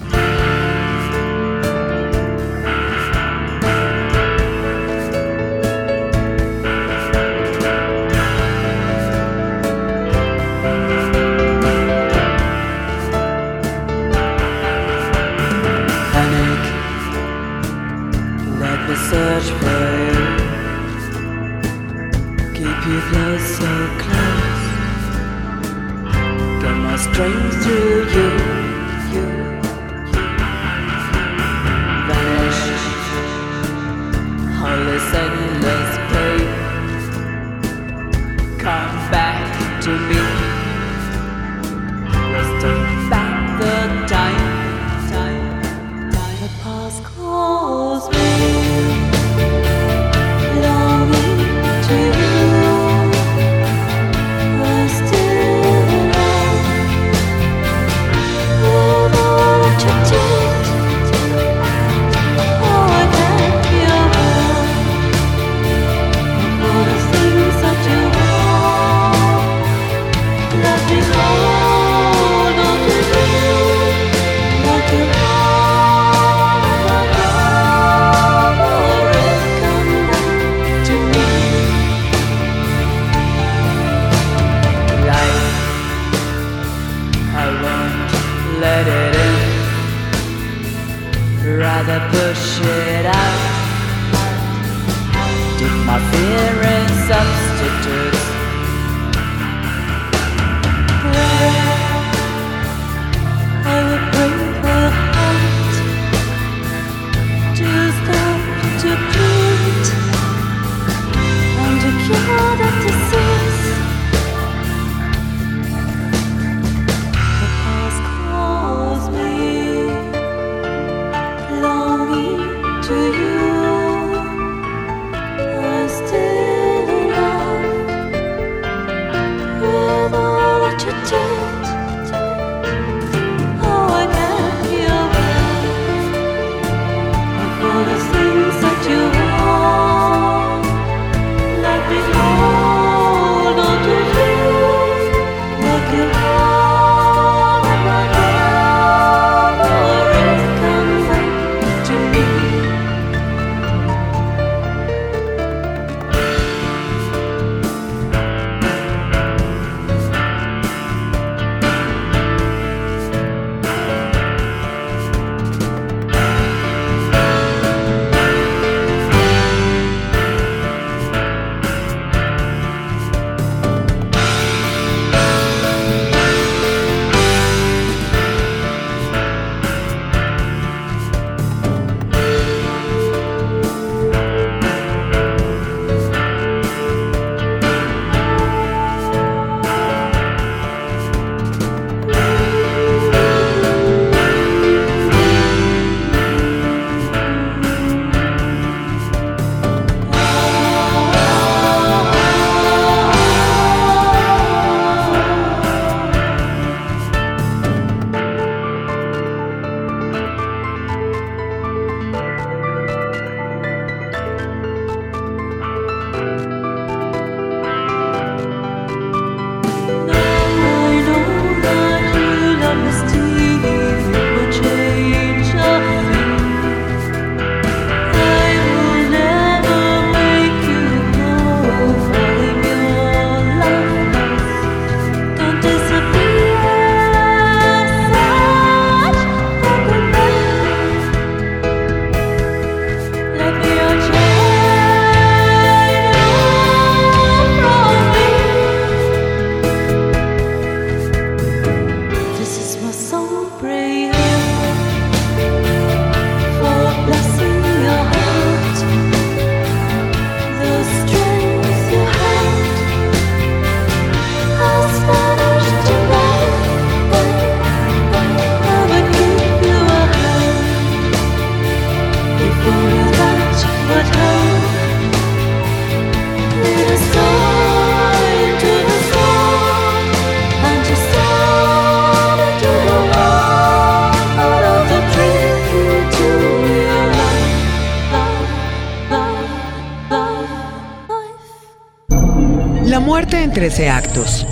13 293.71 293.89
actos. 293.89 294.45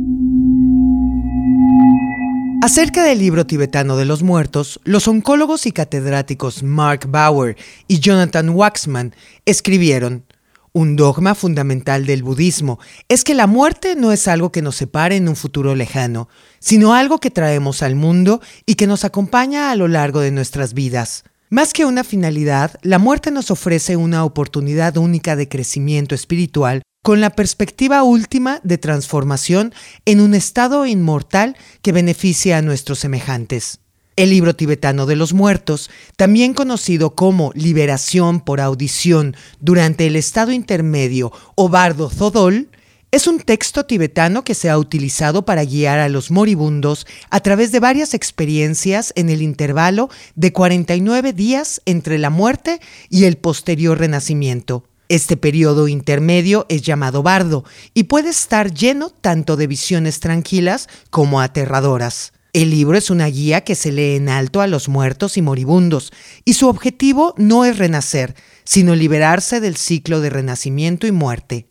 Acerca 2.61 3.03
del 3.03 3.20
libro 3.20 3.45
tibetano 3.45 3.95
de 3.95 4.03
los 4.03 4.22
muertos, 4.22 4.82
los 4.84 5.07
oncólogos 5.07 5.66
y 5.66 5.72
catedráticos 5.72 6.61
Mark 6.61 7.07
Bauer 7.07 7.55
y 7.88 7.99
Jonathan 7.99 8.49
Waxman 8.49 9.16
escribieron 9.45 10.26
un 10.74 10.95
dogma 10.95 11.36
fundamental 11.36 12.05
del 12.05 12.24
budismo 12.24 12.80
es 13.07 13.24
que 13.24 13.36
la 13.36 13.47
muerte 13.47 13.72
no 13.96 14.12
es 14.12 14.28
algo 14.28 14.52
que 14.52 14.62
nos 14.62 14.76
separe 14.76 15.16
en 15.16 15.28
un 15.28 15.36
futuro 15.36 15.76
lejano, 15.76 16.30
sino 16.60 16.94
algo 16.94 17.20
que 17.20 17.32
traemos 17.32 17.84
al 17.84 17.96
mundo 17.96 18.41
y 18.66 18.76
que 18.76 18.88
nos 18.88 19.06
acompaña 19.06 19.72
a 19.72 19.76
lo 19.76 19.88
largo 19.88 20.20
de 20.20 20.32
nuestras 20.32 20.74
vidas. 20.74 21.24
Más 21.50 21.72
que 21.72 21.86
una 21.86 22.04
finalidad, 22.04 22.80
la 22.82 22.98
muerte 22.98 23.30
nos 23.30 23.52
ofrece 23.52 23.96
una 23.96 24.26
oportunidad 24.26 24.98
única 24.98 25.36
de 25.36 25.48
crecimiento 25.48 26.16
espiritual 26.16 26.82
con 27.04 27.22
la 27.22 27.30
perspectiva 27.30 28.02
última 28.02 28.60
de 28.64 28.78
transformación 28.78 29.74
en 30.06 30.22
un 30.22 30.34
estado 30.34 30.86
inmortal 30.88 31.56
que 31.82 31.91
beneficia 31.91 32.58
a 32.58 32.62
nuestros 32.62 33.00
semejantes. 33.00 33.82
El 34.16 34.30
libro 34.30 34.56
tibetano 34.56 35.06
de 35.06 35.16
los 35.16 35.34
muertos, 35.34 35.89
también 36.18 36.54
conocido 36.54 37.14
como 37.14 37.52
liberación 37.56 38.39
por 38.39 38.62
audición 38.62 39.36
durante 39.60 40.08
el 40.08 40.16
estado 40.16 40.52
intermedio 40.52 41.32
o 41.56 41.68
bardo 41.68 42.10
zodol, 42.10 42.70
es 43.14 43.28
un 43.28 43.39
texto 43.39 43.86
tibetano 43.86 44.43
que 44.43 44.55
se 44.55 44.72
ha 44.72 44.78
utilizado 44.80 45.45
para 45.45 45.64
guiar 45.64 45.99
a 45.99 46.09
los 46.09 46.32
moribundos 46.32 47.05
a 47.30 47.41
través 47.41 47.72
de 47.72 47.80
varias 47.80 48.16
experiencias 48.16 49.14
en 49.16 49.30
el 49.30 49.43
intervalo 49.43 50.09
de 50.34 50.51
49 50.51 51.32
días 51.32 51.80
entre 51.86 52.18
la 52.18 52.32
muerte 52.32 52.80
y 53.11 53.26
el 53.26 53.38
posterior 53.38 53.99
renacimiento. 53.99 54.86
Este 55.09 55.38
periodo 55.38 55.88
intermedio 55.88 56.66
es 56.70 56.82
llamado 56.82 57.22
bardo 57.22 57.66
y 57.93 58.05
puede 58.05 58.30
estar 58.30 58.74
lleno 58.74 59.11
tanto 59.11 59.57
de 59.57 59.68
visiones 59.68 60.20
tranquilas 60.20 60.89
como 61.11 61.39
aterradoras. 61.39 62.34
El 62.51 62.72
libro 62.72 62.97
es 62.97 63.11
una 63.11 63.28
guía 63.28 63.61
que 63.61 63.76
se 63.76 63.91
lee 63.91 64.16
en 64.16 64.28
alto 64.28 64.59
a 64.59 64.66
los 64.66 64.89
muertos 64.89 65.38
y 65.38 65.43
moribundos, 65.43 66.11
y 66.45 66.55
su 66.55 66.68
objetivo 66.68 67.36
no 67.38 67.64
es 67.64 67.78
renacer, 67.78 68.34
sino 68.64 68.95
liberarse 68.95 69.59
del 69.59 69.78
ciclo 69.78 70.20
de 70.20 70.32
renacimiento 70.32 71.05
y 71.05 71.11
muerte. 71.11 71.68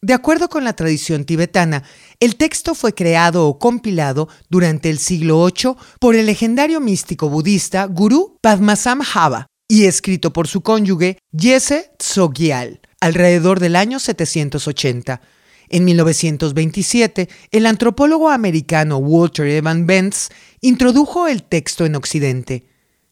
De 0.00 0.14
acuerdo 0.14 0.48
con 0.48 0.62
la 0.62 0.74
tradición 0.74 1.24
tibetana, 1.24 1.82
el 2.20 2.36
texto 2.36 2.74
fue 2.74 2.94
creado 2.94 3.48
o 3.48 3.58
compilado 3.58 4.28
durante 4.48 4.90
el 4.90 4.98
siglo 4.98 5.44
VIII 5.44 5.74
por 5.98 6.14
el 6.14 6.26
legendario 6.26 6.80
místico 6.80 7.28
budista 7.28 7.86
Guru 7.86 8.38
Padmasambhava 8.40 9.46
y 9.66 9.86
escrito 9.86 10.32
por 10.32 10.46
su 10.46 10.62
cónyuge 10.62 11.18
Yese 11.32 11.90
Tsogyal 11.98 12.80
alrededor 13.00 13.60
del 13.60 13.76
año 13.76 13.98
780. 13.98 15.20
En 15.68 15.84
1927, 15.84 17.28
el 17.50 17.66
antropólogo 17.66 18.30
americano 18.30 18.98
Walter 18.98 19.46
Evan 19.46 19.86
Benz 19.86 20.30
introdujo 20.60 21.28
el 21.28 21.42
texto 21.42 21.84
en 21.84 21.94
Occidente. 21.94 22.66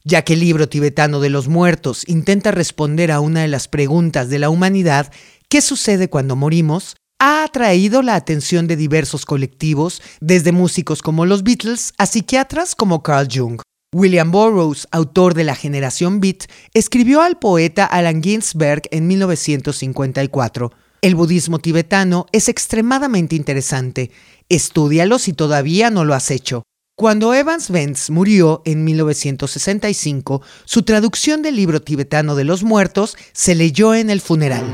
Ya 0.04 0.22
que 0.22 0.34
el 0.34 0.40
libro 0.40 0.68
tibetano 0.68 1.20
de 1.20 1.30
los 1.30 1.48
muertos 1.48 2.04
intenta 2.06 2.52
responder 2.52 3.10
a 3.10 3.20
una 3.20 3.42
de 3.42 3.48
las 3.48 3.66
preguntas 3.68 4.30
de 4.30 4.38
la 4.38 4.50
humanidad, 4.50 5.12
¿qué 5.48 5.60
sucede 5.60 6.08
cuando 6.08 6.36
morimos? 6.36 6.96
ha 7.18 7.44
atraído 7.44 8.02
la 8.02 8.14
atención 8.14 8.66
de 8.66 8.76
diversos 8.76 9.24
colectivos, 9.24 10.02
desde 10.20 10.52
músicos 10.52 11.02
como 11.02 11.24
los 11.24 11.42
Beatles 11.42 11.92
a 11.98 12.06
psiquiatras 12.06 12.74
como 12.74 13.02
Carl 13.02 13.28
Jung. 13.32 13.60
William 13.94 14.30
Burroughs, 14.30 14.86
autor 14.90 15.34
de 15.34 15.44
la 15.44 15.54
generación 15.54 16.20
Beat, 16.20 16.44
escribió 16.74 17.22
al 17.22 17.38
poeta 17.38 17.86
Alan 17.86 18.22
Ginsberg 18.22 18.82
en 18.90 19.06
1954. 19.06 20.72
El 21.00 21.14
budismo 21.14 21.58
tibetano 21.58 22.26
es 22.32 22.48
extremadamente 22.48 23.36
interesante. 23.36 24.10
Estúdialo 24.48 25.18
si 25.18 25.32
todavía 25.32 25.88
no 25.88 26.04
lo 26.04 26.14
has 26.14 26.30
hecho. 26.30 26.64
Cuando 26.96 27.32
Evans 27.34 27.70
Vance 27.70 28.10
murió 28.10 28.62
en 28.64 28.84
1965, 28.84 30.42
su 30.64 30.82
traducción 30.82 31.42
del 31.42 31.56
libro 31.56 31.80
tibetano 31.80 32.34
de 32.34 32.44
los 32.44 32.62
muertos 32.62 33.16
se 33.32 33.54
leyó 33.54 33.94
en 33.94 34.10
el 34.10 34.20
funeral. 34.20 34.64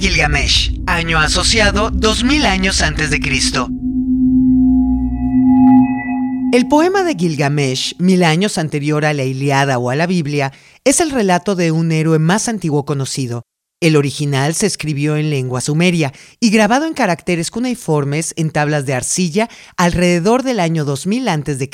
Gilgamesh, 0.00 0.80
año 0.86 1.18
asociado 1.18 1.90
2000 1.90 2.46
años 2.46 2.80
antes 2.80 3.10
de 3.10 3.20
Cristo. 3.20 3.68
El 6.54 6.68
poema 6.68 7.02
de 7.04 7.14
Gilgamesh, 7.16 7.96
mil 7.98 8.24
años 8.24 8.56
anterior 8.56 9.04
a 9.04 9.12
la 9.12 9.24
Iliada 9.24 9.76
o 9.76 9.90
a 9.90 9.96
la 9.96 10.06
Biblia, 10.06 10.54
es 10.84 11.00
el 11.00 11.10
relato 11.10 11.54
de 11.54 11.70
un 11.70 11.92
héroe 11.92 12.18
más 12.18 12.48
antiguo 12.48 12.86
conocido. 12.86 13.42
El 13.78 13.94
original 13.94 14.54
se 14.54 14.64
escribió 14.64 15.18
en 15.18 15.28
lengua 15.28 15.60
sumeria 15.60 16.14
y 16.40 16.48
grabado 16.48 16.86
en 16.86 16.94
caracteres 16.94 17.50
cuneiformes 17.50 18.32
en 18.38 18.52
tablas 18.52 18.86
de 18.86 18.94
arcilla 18.94 19.50
alrededor 19.76 20.44
del 20.44 20.60
año 20.60 20.86
2000 20.86 21.28
a.C. 21.28 21.70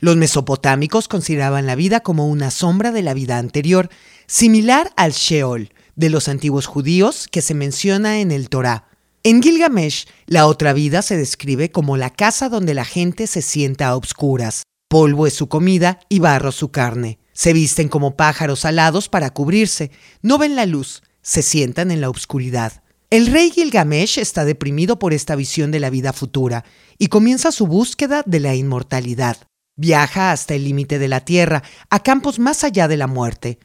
Los 0.00 0.16
mesopotámicos 0.16 1.06
consideraban 1.06 1.66
la 1.66 1.76
vida 1.76 2.00
como 2.00 2.26
una 2.26 2.50
sombra 2.50 2.90
de 2.90 3.02
la 3.02 3.14
vida 3.14 3.38
anterior, 3.38 3.90
similar 4.26 4.90
al 4.96 5.12
Sheol 5.12 5.70
de 5.98 6.10
los 6.10 6.28
antiguos 6.28 6.66
judíos 6.66 7.26
que 7.28 7.42
se 7.42 7.54
menciona 7.54 8.20
en 8.20 8.30
el 8.30 8.48
Torá. 8.48 8.88
En 9.24 9.42
Gilgamesh, 9.42 10.06
la 10.26 10.46
otra 10.46 10.72
vida 10.72 11.02
se 11.02 11.16
describe 11.16 11.72
como 11.72 11.96
la 11.96 12.10
casa 12.10 12.48
donde 12.48 12.72
la 12.72 12.84
gente 12.84 13.26
se 13.26 13.42
sienta 13.42 13.88
a 13.88 13.96
obscuras. 13.96 14.62
Polvo 14.88 15.26
es 15.26 15.34
su 15.34 15.48
comida 15.48 15.98
y 16.08 16.20
barro 16.20 16.52
su 16.52 16.70
carne. 16.70 17.18
Se 17.32 17.52
visten 17.52 17.88
como 17.88 18.16
pájaros 18.16 18.64
alados 18.64 19.08
para 19.08 19.30
cubrirse, 19.30 19.90
no 20.22 20.38
ven 20.38 20.54
la 20.54 20.66
luz, 20.66 21.02
se 21.20 21.42
sientan 21.42 21.90
en 21.90 22.00
la 22.00 22.10
oscuridad. 22.10 22.84
El 23.10 23.26
rey 23.26 23.50
Gilgamesh 23.50 24.18
está 24.18 24.44
deprimido 24.44 25.00
por 25.00 25.12
esta 25.12 25.34
visión 25.34 25.72
de 25.72 25.80
la 25.80 25.90
vida 25.90 26.12
futura 26.12 26.64
y 26.96 27.08
comienza 27.08 27.50
su 27.50 27.66
búsqueda 27.66 28.22
de 28.24 28.38
la 28.38 28.54
inmortalidad. 28.54 29.36
Viaja 29.76 30.30
hasta 30.30 30.54
el 30.54 30.62
límite 30.62 31.00
de 31.00 31.08
la 31.08 31.24
tierra, 31.24 31.64
a 31.90 32.02
campos 32.04 32.38
más 32.38 32.62
allá 32.62 32.86
de 32.86 32.96
la 32.96 33.08
muerte. 33.08 33.58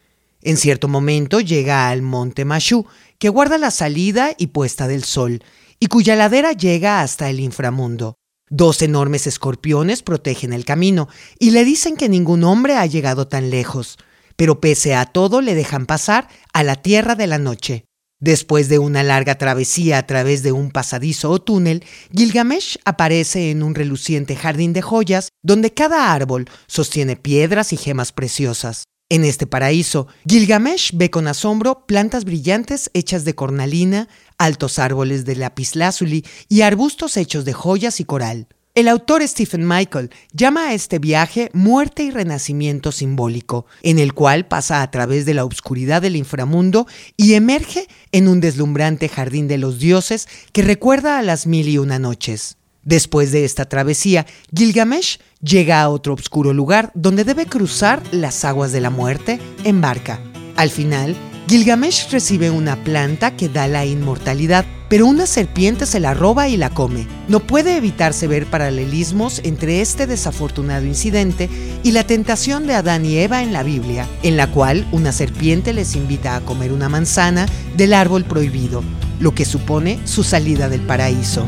En 0.43 0.57
cierto 0.57 0.87
momento 0.87 1.39
llega 1.39 1.89
al 1.89 2.01
monte 2.01 2.45
Mashu, 2.45 2.85
que 3.17 3.29
guarda 3.29 3.57
la 3.57 3.71
salida 3.71 4.35
y 4.37 4.47
puesta 4.47 4.87
del 4.87 5.03
sol, 5.03 5.43
y 5.79 5.87
cuya 5.87 6.15
ladera 6.15 6.53
llega 6.53 7.01
hasta 7.01 7.29
el 7.29 7.39
inframundo. 7.39 8.15
Dos 8.49 8.81
enormes 8.81 9.25
escorpiones 9.25 10.03
protegen 10.03 10.53
el 10.53 10.65
camino 10.65 11.09
y 11.39 11.51
le 11.51 11.63
dicen 11.65 11.95
que 11.95 12.09
ningún 12.09 12.43
hombre 12.43 12.75
ha 12.75 12.85
llegado 12.85 13.27
tan 13.27 13.49
lejos 13.49 13.97
pero 14.35 14.59
pese 14.59 14.95
a 14.95 15.05
todo 15.05 15.41
le 15.41 15.55
dejan 15.55 15.85
pasar 15.85 16.27
a 16.53 16.63
la 16.63 16.75
tierra 16.75 17.15
de 17.15 17.27
la 17.27 17.37
noche. 17.37 17.85
Después 18.19 18.69
de 18.69 18.79
una 18.79 19.03
larga 19.03 19.37
travesía 19.37 19.97
a 19.97 20.07
través 20.07 20.43
de 20.43 20.53
un 20.53 20.71
pasadizo 20.71 21.29
o 21.29 21.41
túnel, 21.41 21.83
Gilgamesh 22.15 22.77
aparece 22.85 23.51
en 23.51 23.63
un 23.63 23.75
reluciente 23.75 24.35
jardín 24.35 24.71
de 24.71 24.81
joyas 24.81 25.29
donde 25.41 25.73
cada 25.73 26.13
árbol 26.13 26.49
sostiene 26.67 27.17
piedras 27.17 27.73
y 27.73 27.77
gemas 27.77 28.13
preciosas. 28.13 28.85
En 29.13 29.25
este 29.25 29.45
paraíso, 29.45 30.07
Gilgamesh 30.27 30.89
ve 30.95 31.11
con 31.11 31.27
asombro 31.27 31.85
plantas 31.85 32.25
brillantes 32.25 32.89
hechas 32.95 33.25
de 33.25 33.35
cornalina, 33.35 34.07
altos 34.39 34.79
árboles 34.79 35.23
de 35.23 35.35
lapislázuli 35.35 36.25
y 36.49 36.61
arbustos 36.61 37.15
hechos 37.15 37.45
de 37.45 37.53
joyas 37.53 37.99
y 37.99 38.05
coral. 38.05 38.47
El 38.73 38.87
autor 38.87 39.21
Stephen 39.27 39.67
Michael 39.67 40.09
llama 40.31 40.69
a 40.69 40.73
este 40.73 40.97
viaje 40.97 41.51
muerte 41.53 42.01
y 42.01 42.09
renacimiento 42.09 42.91
simbólico, 42.91 43.67
en 43.83 43.99
el 43.99 44.15
cual 44.15 44.47
pasa 44.47 44.81
a 44.81 44.89
través 44.89 45.27
de 45.27 45.35
la 45.35 45.45
oscuridad 45.45 46.01
del 46.01 46.15
inframundo 46.15 46.87
y 47.15 47.35
emerge 47.35 47.87
en 48.11 48.27
un 48.27 48.39
deslumbrante 48.39 49.09
jardín 49.09 49.47
de 49.47 49.59
los 49.59 49.77
dioses 49.77 50.27
que 50.53 50.63
recuerda 50.63 51.19
a 51.19 51.21
las 51.21 51.45
mil 51.45 51.69
y 51.69 51.77
una 51.77 51.99
noches. 51.99 52.57
Después 52.83 53.31
de 53.31 53.45
esta 53.45 53.65
travesía, 53.65 54.25
Gilgamesh 54.55 55.19
llega 55.41 55.81
a 55.81 55.89
otro 55.89 56.13
oscuro 56.13 56.53
lugar 56.53 56.91
donde 56.95 57.23
debe 57.23 57.45
cruzar 57.45 58.01
las 58.11 58.43
aguas 58.43 58.71
de 58.71 58.81
la 58.81 58.89
muerte 58.89 59.39
en 59.63 59.79
barca. 59.79 60.19
Al 60.55 60.69
final, 60.69 61.15
Gilgamesh 61.47 62.09
recibe 62.09 62.49
una 62.49 62.83
planta 62.83 63.35
que 63.35 63.49
da 63.49 63.67
la 63.67 63.85
inmortalidad, 63.85 64.65
pero 64.89 65.05
una 65.05 65.25
serpiente 65.25 65.85
se 65.85 65.99
la 65.99 66.13
roba 66.13 66.47
y 66.47 66.57
la 66.57 66.69
come. 66.69 67.07
No 67.27 67.39
puede 67.41 67.77
evitarse 67.77 68.27
ver 68.27 68.45
paralelismos 68.45 69.39
entre 69.43 69.81
este 69.81 70.07
desafortunado 70.07 70.85
incidente 70.85 71.49
y 71.83 71.91
la 71.91 72.05
tentación 72.05 72.67
de 72.67 72.75
Adán 72.75 73.05
y 73.05 73.17
Eva 73.17 73.43
en 73.43 73.53
la 73.53 73.63
Biblia, 73.63 74.07
en 74.23 74.37
la 74.37 74.51
cual 74.51 74.87
una 74.91 75.11
serpiente 75.11 75.73
les 75.73 75.95
invita 75.95 76.35
a 76.35 76.41
comer 76.41 76.71
una 76.71 76.89
manzana 76.89 77.45
del 77.75 77.93
árbol 77.93 78.23
prohibido, 78.23 78.83
lo 79.19 79.33
que 79.33 79.45
supone 79.45 79.99
su 80.05 80.23
salida 80.23 80.69
del 80.69 80.81
paraíso. 80.81 81.45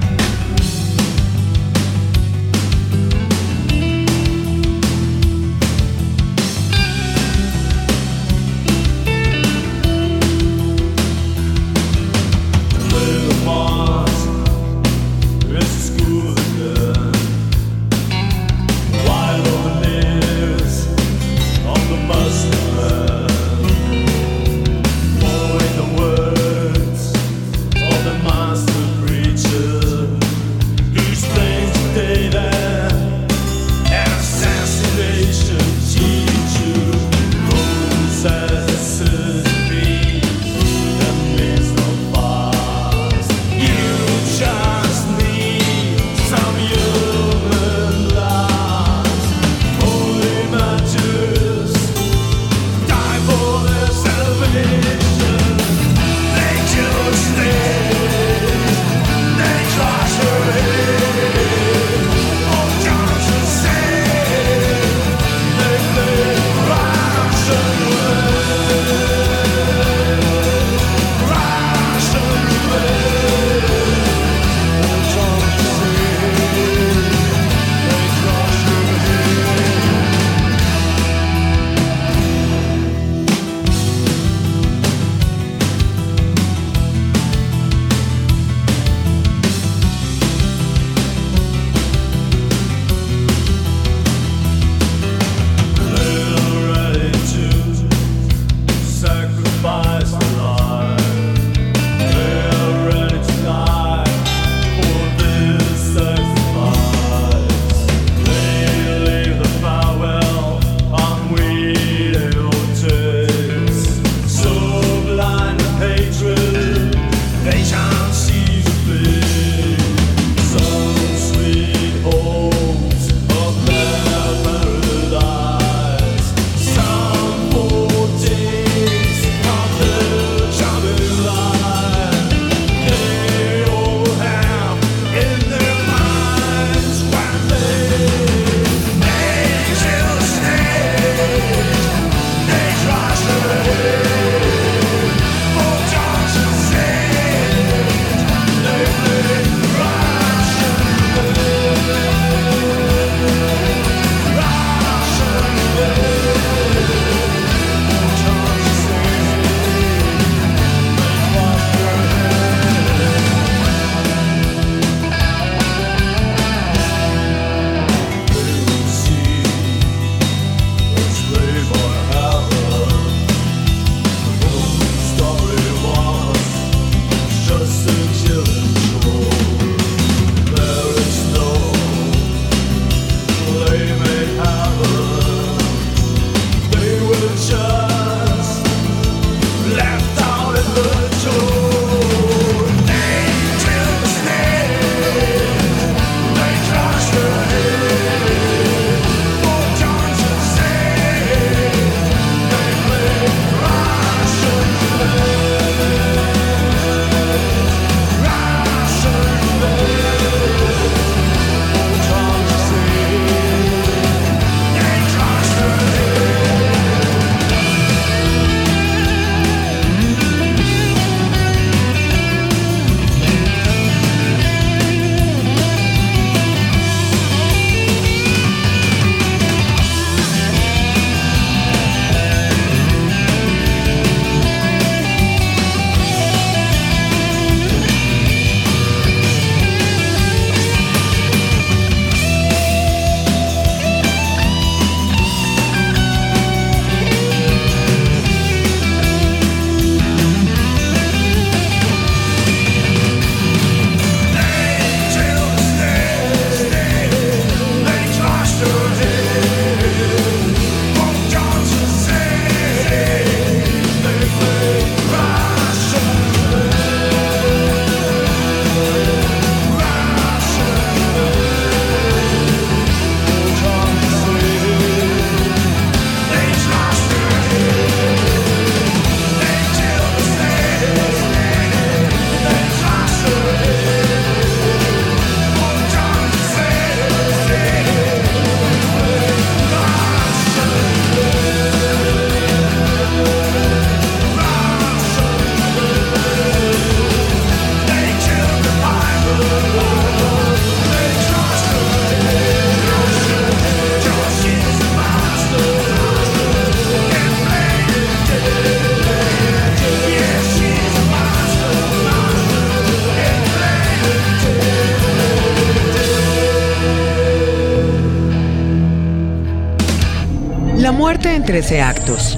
13 321.46 321.82
actos. 321.82 322.38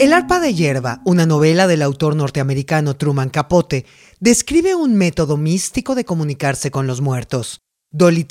El 0.00 0.14
arpa 0.14 0.40
de 0.40 0.54
hierba, 0.54 1.02
una 1.04 1.26
novela 1.26 1.66
del 1.66 1.82
autor 1.82 2.16
norteamericano 2.16 2.96
Truman 2.96 3.28
Capote, 3.28 3.84
describe 4.20 4.74
un 4.74 4.94
método 4.94 5.36
místico 5.36 5.94
de 5.94 6.06
comunicarse 6.06 6.70
con 6.70 6.86
los 6.86 7.02
muertos. 7.02 7.60
Dolly 7.92 8.26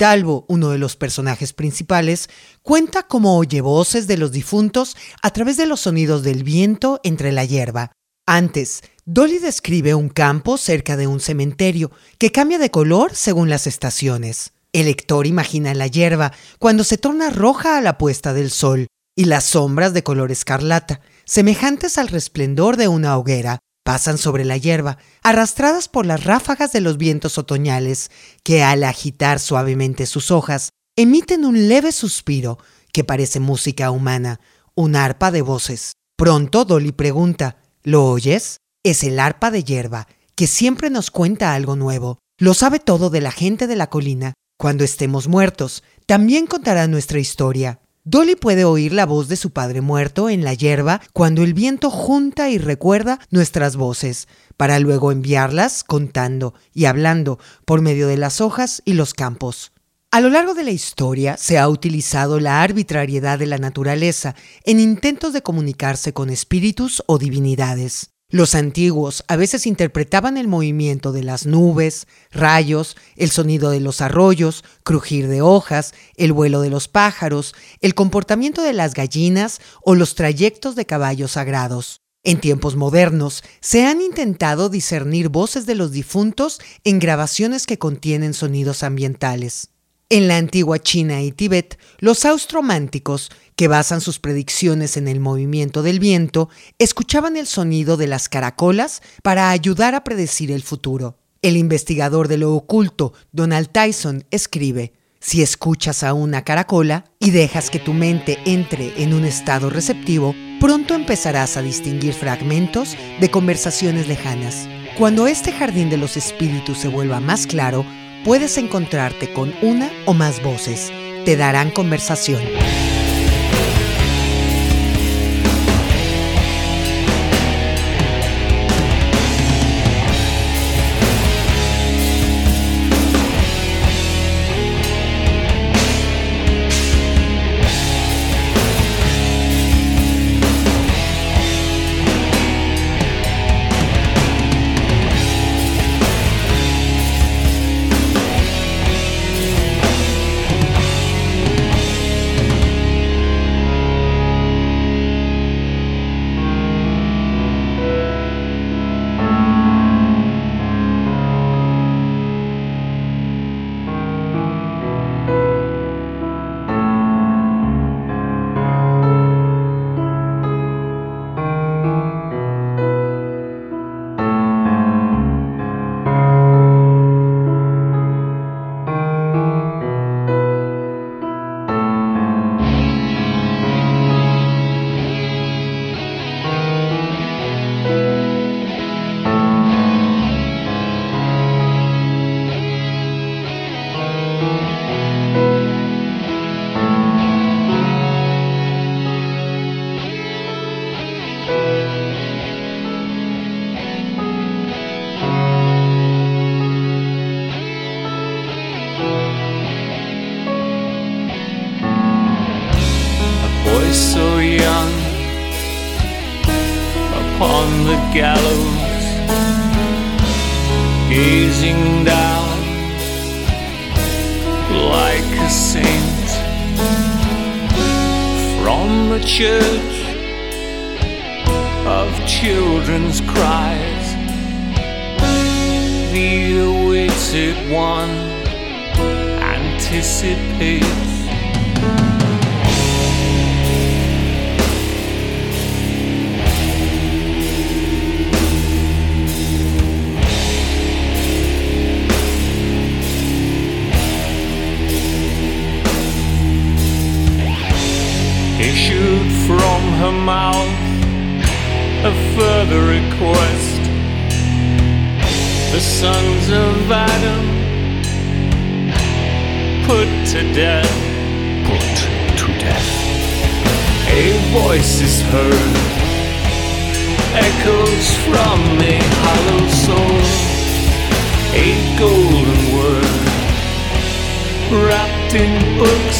uno 0.48 0.70
de 0.70 0.78
los 0.78 0.96
personajes 0.96 1.52
principales, 1.52 2.30
cuenta 2.62 3.02
cómo 3.02 3.36
oye 3.36 3.60
voces 3.60 4.06
de 4.06 4.16
los 4.16 4.32
difuntos 4.32 4.96
a 5.22 5.30
través 5.30 5.58
de 5.58 5.66
los 5.66 5.80
sonidos 5.80 6.22
del 6.22 6.44
viento 6.44 6.98
entre 7.04 7.30
la 7.30 7.44
hierba. 7.44 7.92
Antes, 8.26 8.82
Dolly 9.04 9.38
describe 9.38 9.94
un 9.94 10.08
campo 10.08 10.56
cerca 10.56 10.96
de 10.96 11.06
un 11.06 11.20
cementerio 11.20 11.90
que 12.16 12.32
cambia 12.32 12.58
de 12.58 12.70
color 12.70 13.14
según 13.14 13.50
las 13.50 13.66
estaciones. 13.66 14.52
El 14.72 14.86
lector 14.86 15.26
imagina 15.26 15.74
la 15.74 15.88
hierba 15.88 16.32
cuando 16.58 16.82
se 16.82 16.96
torna 16.96 17.28
roja 17.28 17.76
a 17.76 17.82
la 17.82 17.98
puesta 17.98 18.32
del 18.32 18.50
sol 18.50 18.86
y 19.14 19.24
las 19.24 19.44
sombras 19.44 19.92
de 19.92 20.02
color 20.02 20.30
escarlata, 20.30 21.00
semejantes 21.24 21.98
al 21.98 22.08
resplendor 22.08 22.76
de 22.78 22.88
una 22.88 23.18
hoguera, 23.18 23.58
pasan 23.90 24.18
sobre 24.18 24.44
la 24.44 24.56
hierba, 24.56 24.98
arrastradas 25.20 25.88
por 25.88 26.06
las 26.06 26.22
ráfagas 26.22 26.70
de 26.70 26.80
los 26.80 26.96
vientos 26.96 27.38
otoñales, 27.38 28.12
que 28.44 28.62
al 28.62 28.84
agitar 28.84 29.40
suavemente 29.40 30.06
sus 30.06 30.30
hojas, 30.30 30.68
emiten 30.96 31.44
un 31.44 31.66
leve 31.66 31.90
suspiro 31.90 32.58
que 32.92 33.02
parece 33.02 33.40
música 33.40 33.90
humana, 33.90 34.38
un 34.76 34.94
arpa 34.94 35.32
de 35.32 35.42
voces. 35.42 35.94
Pronto 36.16 36.64
Dolly 36.64 36.92
pregunta, 36.92 37.56
¿lo 37.82 38.04
oyes? 38.08 38.58
Es 38.84 39.02
el 39.02 39.18
arpa 39.18 39.50
de 39.50 39.64
hierba, 39.64 40.06
que 40.36 40.46
siempre 40.46 40.88
nos 40.88 41.10
cuenta 41.10 41.52
algo 41.52 41.74
nuevo. 41.74 42.20
Lo 42.38 42.54
sabe 42.54 42.78
todo 42.78 43.10
de 43.10 43.22
la 43.22 43.32
gente 43.32 43.66
de 43.66 43.74
la 43.74 43.90
colina. 43.90 44.34
Cuando 44.56 44.84
estemos 44.84 45.26
muertos, 45.26 45.82
también 46.06 46.46
contará 46.46 46.86
nuestra 46.86 47.18
historia. 47.18 47.80
Dolly 48.04 48.34
puede 48.34 48.64
oír 48.64 48.94
la 48.94 49.04
voz 49.04 49.28
de 49.28 49.36
su 49.36 49.50
padre 49.50 49.82
muerto 49.82 50.30
en 50.30 50.42
la 50.42 50.54
hierba 50.54 51.02
cuando 51.12 51.42
el 51.42 51.52
viento 51.52 51.90
junta 51.90 52.48
y 52.48 52.56
recuerda 52.56 53.20
nuestras 53.30 53.76
voces, 53.76 54.26
para 54.56 54.78
luego 54.78 55.12
enviarlas 55.12 55.84
contando 55.84 56.54
y 56.72 56.86
hablando 56.86 57.38
por 57.66 57.82
medio 57.82 58.08
de 58.08 58.16
las 58.16 58.40
hojas 58.40 58.80
y 58.86 58.94
los 58.94 59.12
campos. 59.12 59.72
A 60.10 60.20
lo 60.20 60.30
largo 60.30 60.54
de 60.54 60.64
la 60.64 60.70
historia 60.70 61.36
se 61.36 61.58
ha 61.58 61.68
utilizado 61.68 62.40
la 62.40 62.62
arbitrariedad 62.62 63.38
de 63.38 63.46
la 63.46 63.58
naturaleza 63.58 64.34
en 64.64 64.80
intentos 64.80 65.34
de 65.34 65.42
comunicarse 65.42 66.14
con 66.14 66.30
espíritus 66.30 67.02
o 67.06 67.18
divinidades. 67.18 68.10
Los 68.32 68.54
antiguos 68.54 69.24
a 69.26 69.34
veces 69.34 69.66
interpretaban 69.66 70.36
el 70.36 70.46
movimiento 70.46 71.10
de 71.10 71.24
las 71.24 71.46
nubes, 71.46 72.06
rayos, 72.30 72.96
el 73.16 73.32
sonido 73.32 73.70
de 73.70 73.80
los 73.80 74.00
arroyos, 74.00 74.62
crujir 74.84 75.26
de 75.26 75.42
hojas, 75.42 75.94
el 76.16 76.32
vuelo 76.32 76.60
de 76.60 76.70
los 76.70 76.86
pájaros, 76.86 77.56
el 77.80 77.96
comportamiento 77.96 78.62
de 78.62 78.72
las 78.72 78.94
gallinas 78.94 79.60
o 79.82 79.96
los 79.96 80.14
trayectos 80.14 80.76
de 80.76 80.86
caballos 80.86 81.32
sagrados. 81.32 82.02
En 82.22 82.40
tiempos 82.40 82.76
modernos 82.76 83.42
se 83.60 83.84
han 83.84 84.00
intentado 84.00 84.68
discernir 84.68 85.28
voces 85.28 85.66
de 85.66 85.74
los 85.74 85.90
difuntos 85.90 86.60
en 86.84 87.00
grabaciones 87.00 87.66
que 87.66 87.78
contienen 87.78 88.32
sonidos 88.32 88.84
ambientales. 88.84 89.70
En 90.12 90.26
la 90.26 90.38
antigua 90.38 90.80
China 90.80 91.22
y 91.22 91.30
Tíbet, 91.30 91.78
los 92.00 92.24
austrománticos, 92.24 93.30
que 93.54 93.68
basan 93.68 94.00
sus 94.00 94.18
predicciones 94.18 94.96
en 94.96 95.06
el 95.06 95.20
movimiento 95.20 95.84
del 95.84 96.00
viento, 96.00 96.48
escuchaban 96.80 97.36
el 97.36 97.46
sonido 97.46 97.96
de 97.96 98.08
las 98.08 98.28
caracolas 98.28 99.02
para 99.22 99.50
ayudar 99.50 99.94
a 99.94 100.02
predecir 100.02 100.50
el 100.50 100.64
futuro. 100.64 101.16
El 101.42 101.56
investigador 101.56 102.26
de 102.26 102.38
lo 102.38 102.54
oculto, 102.54 103.12
Donald 103.30 103.68
Tyson, 103.70 104.24
escribe, 104.32 104.94
si 105.20 105.42
escuchas 105.42 106.02
a 106.02 106.12
una 106.12 106.42
caracola 106.42 107.04
y 107.20 107.30
dejas 107.30 107.70
que 107.70 107.78
tu 107.78 107.92
mente 107.92 108.38
entre 108.46 109.00
en 109.00 109.14
un 109.14 109.24
estado 109.24 109.70
receptivo, 109.70 110.34
pronto 110.58 110.94
empezarás 110.94 111.56
a 111.56 111.62
distinguir 111.62 112.14
fragmentos 112.14 112.96
de 113.20 113.30
conversaciones 113.30 114.08
lejanas. 114.08 114.66
Cuando 114.98 115.28
este 115.28 115.52
jardín 115.52 115.88
de 115.88 115.98
los 115.98 116.16
espíritus 116.16 116.78
se 116.78 116.88
vuelva 116.88 117.20
más 117.20 117.46
claro, 117.46 117.86
puedes 118.24 118.58
encontrarte 118.58 119.32
con 119.32 119.54
una 119.62 119.90
o 120.06 120.14
más 120.14 120.42
voces. 120.42 120.92
Te 121.24 121.36
darán 121.36 121.70
conversación. 121.70 122.42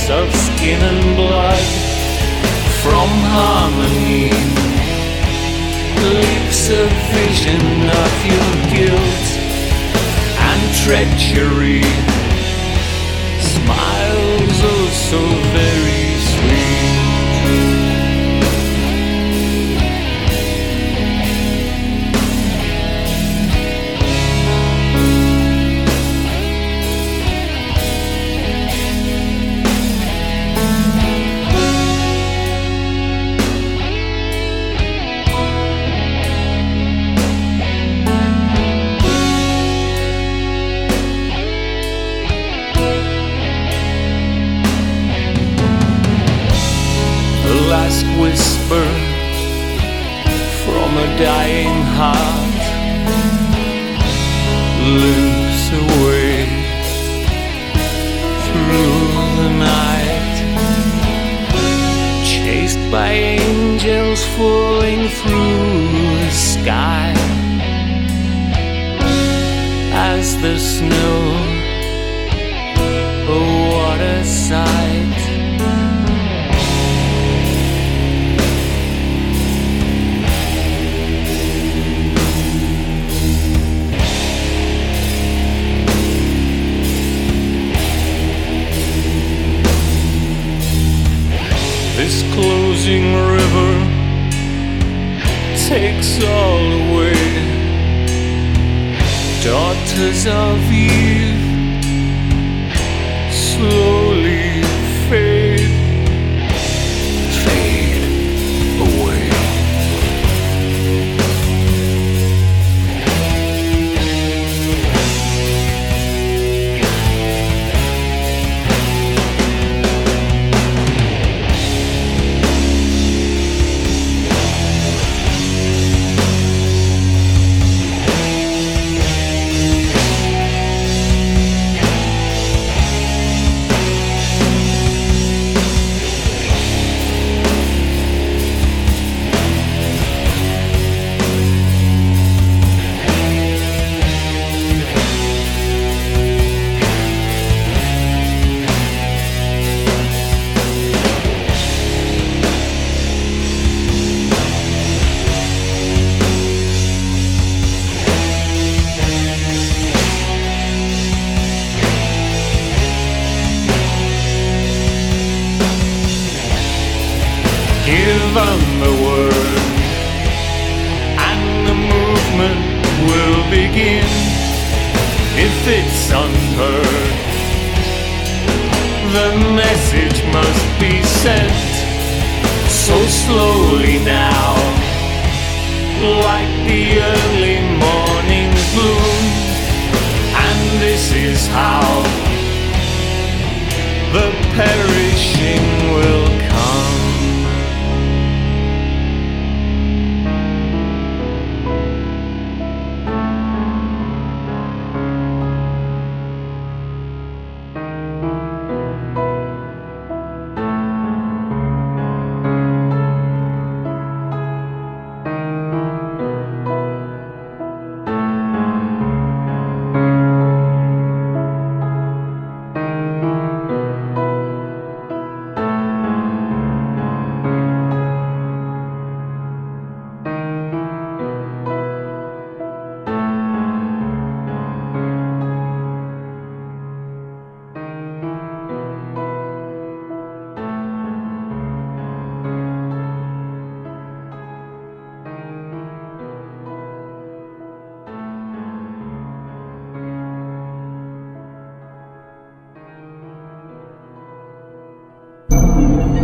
Of 0.09 0.35
skin 0.35 0.81
and 0.81 1.17
blood 1.17 1.59
from 2.83 3.09
harmony. 3.37 4.31
Leaps 6.17 6.71
a 6.71 6.87
vision 7.13 7.65
of 8.05 8.15
your 8.33 8.51
guilt 8.73 9.27
and 10.49 10.63
treachery. 10.83 11.85
Smiles 13.41 14.59
oh 14.73 14.89
so 15.09 15.21
very 15.53 15.80
dying 51.21 51.83
heart 51.99 52.63
lives 55.05 55.65
away 55.83 56.47
through 58.47 59.03
the 59.41 59.51
night, 59.73 60.37
chased 62.25 62.83
by 62.91 63.11
angels 63.11 64.25
falling 64.35 65.09
through 65.09 65.69
the 66.23 66.31
sky 66.31 67.13
as 69.93 70.41
the 70.41 70.59
snow. 70.59 71.21
Oh, 73.29 73.69
what 73.75 74.01
a! 74.01 74.80
Takes 95.71 96.21
all 96.25 96.67
away. 96.83 97.15
Daughters 99.45 100.27
of 100.27 100.59
Eve 100.73 101.39
slowly 103.31 104.10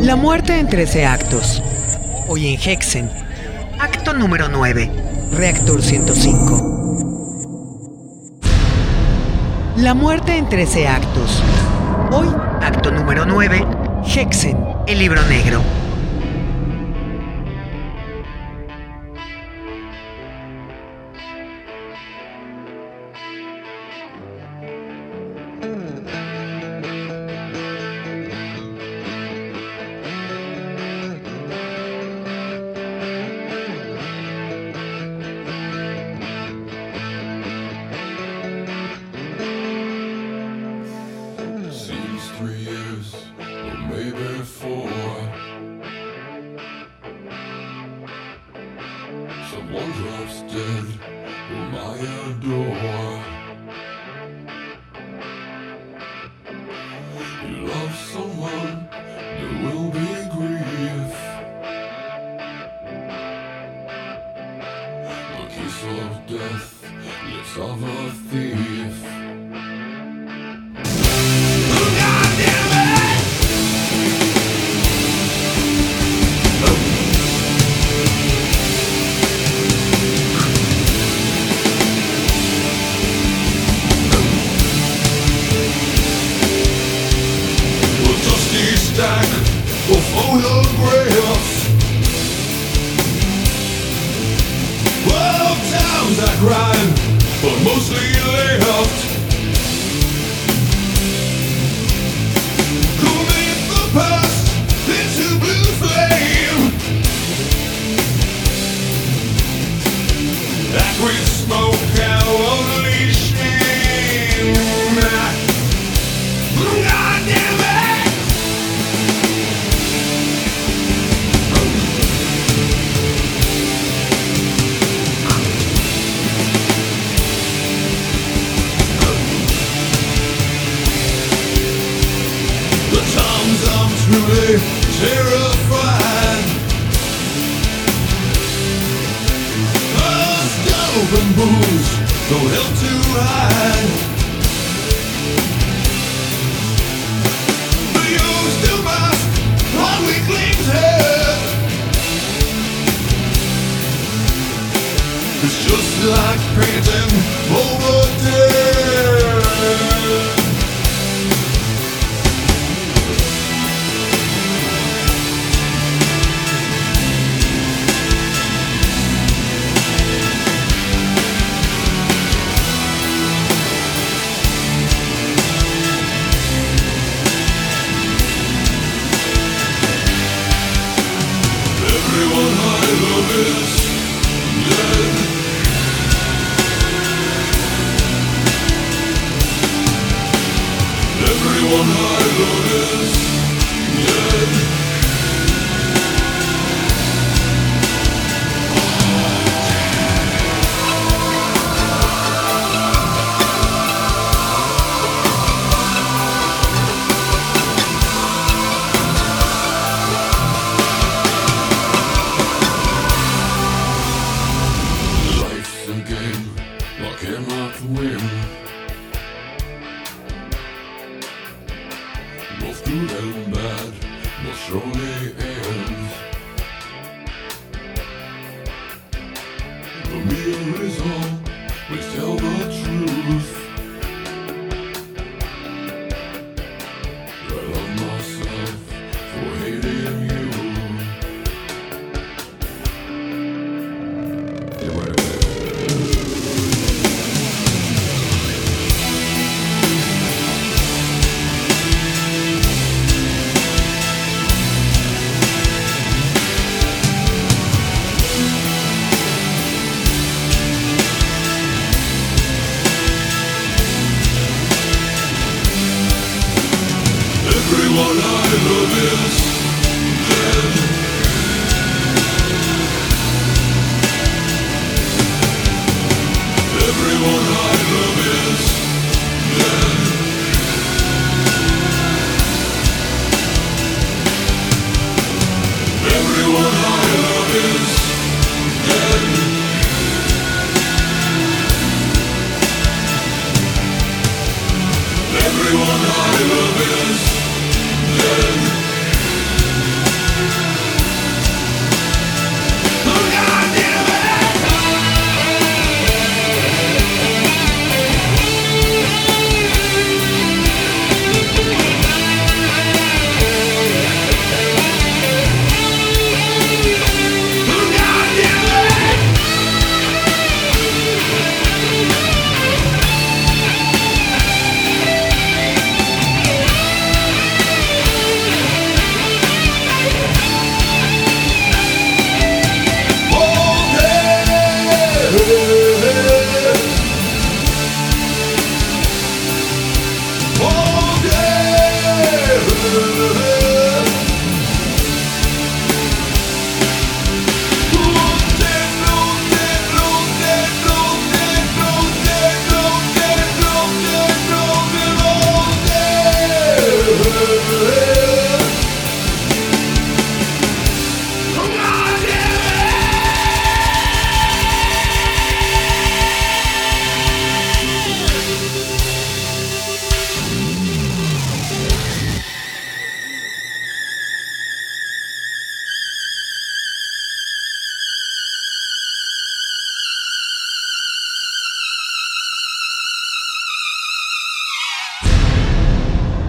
La 0.06 0.14
muerte 0.14 0.60
en 0.60 0.68
13 0.68 1.04
actos. 1.04 1.60
Hoy 2.28 2.54
en 2.54 2.60
Hexen. 2.60 3.10
Acto 3.80 4.14
número 4.14 4.48
9. 4.48 4.88
Reactor 5.32 5.82
105. 5.82 8.44
La 9.78 9.94
muerte 9.94 10.36
en 10.36 10.48
13 10.48 10.86
actos. 10.86 11.42
Hoy, 12.12 12.28
acto 12.62 12.92
número 12.92 13.26
9. 13.26 13.66
Hexen, 14.14 14.56
el 14.86 15.00
libro 15.00 15.20
negro. 15.24 15.60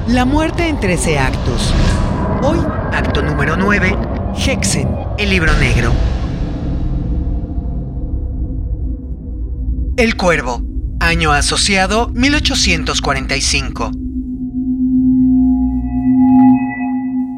La 0.07 0.23
muerte 0.23 0.65
en 0.69 0.79
13 0.79 1.19
actos. 1.19 1.73
Hoy, 2.41 2.59
acto 2.93 3.21
número 3.21 3.57
9, 3.57 3.93
Hexen, 4.37 4.87
el 5.17 5.29
libro 5.29 5.53
negro. 5.57 5.91
El 9.97 10.15
Cuervo, 10.15 10.61
año 11.01 11.33
asociado 11.33 12.07
1845. 12.13 13.91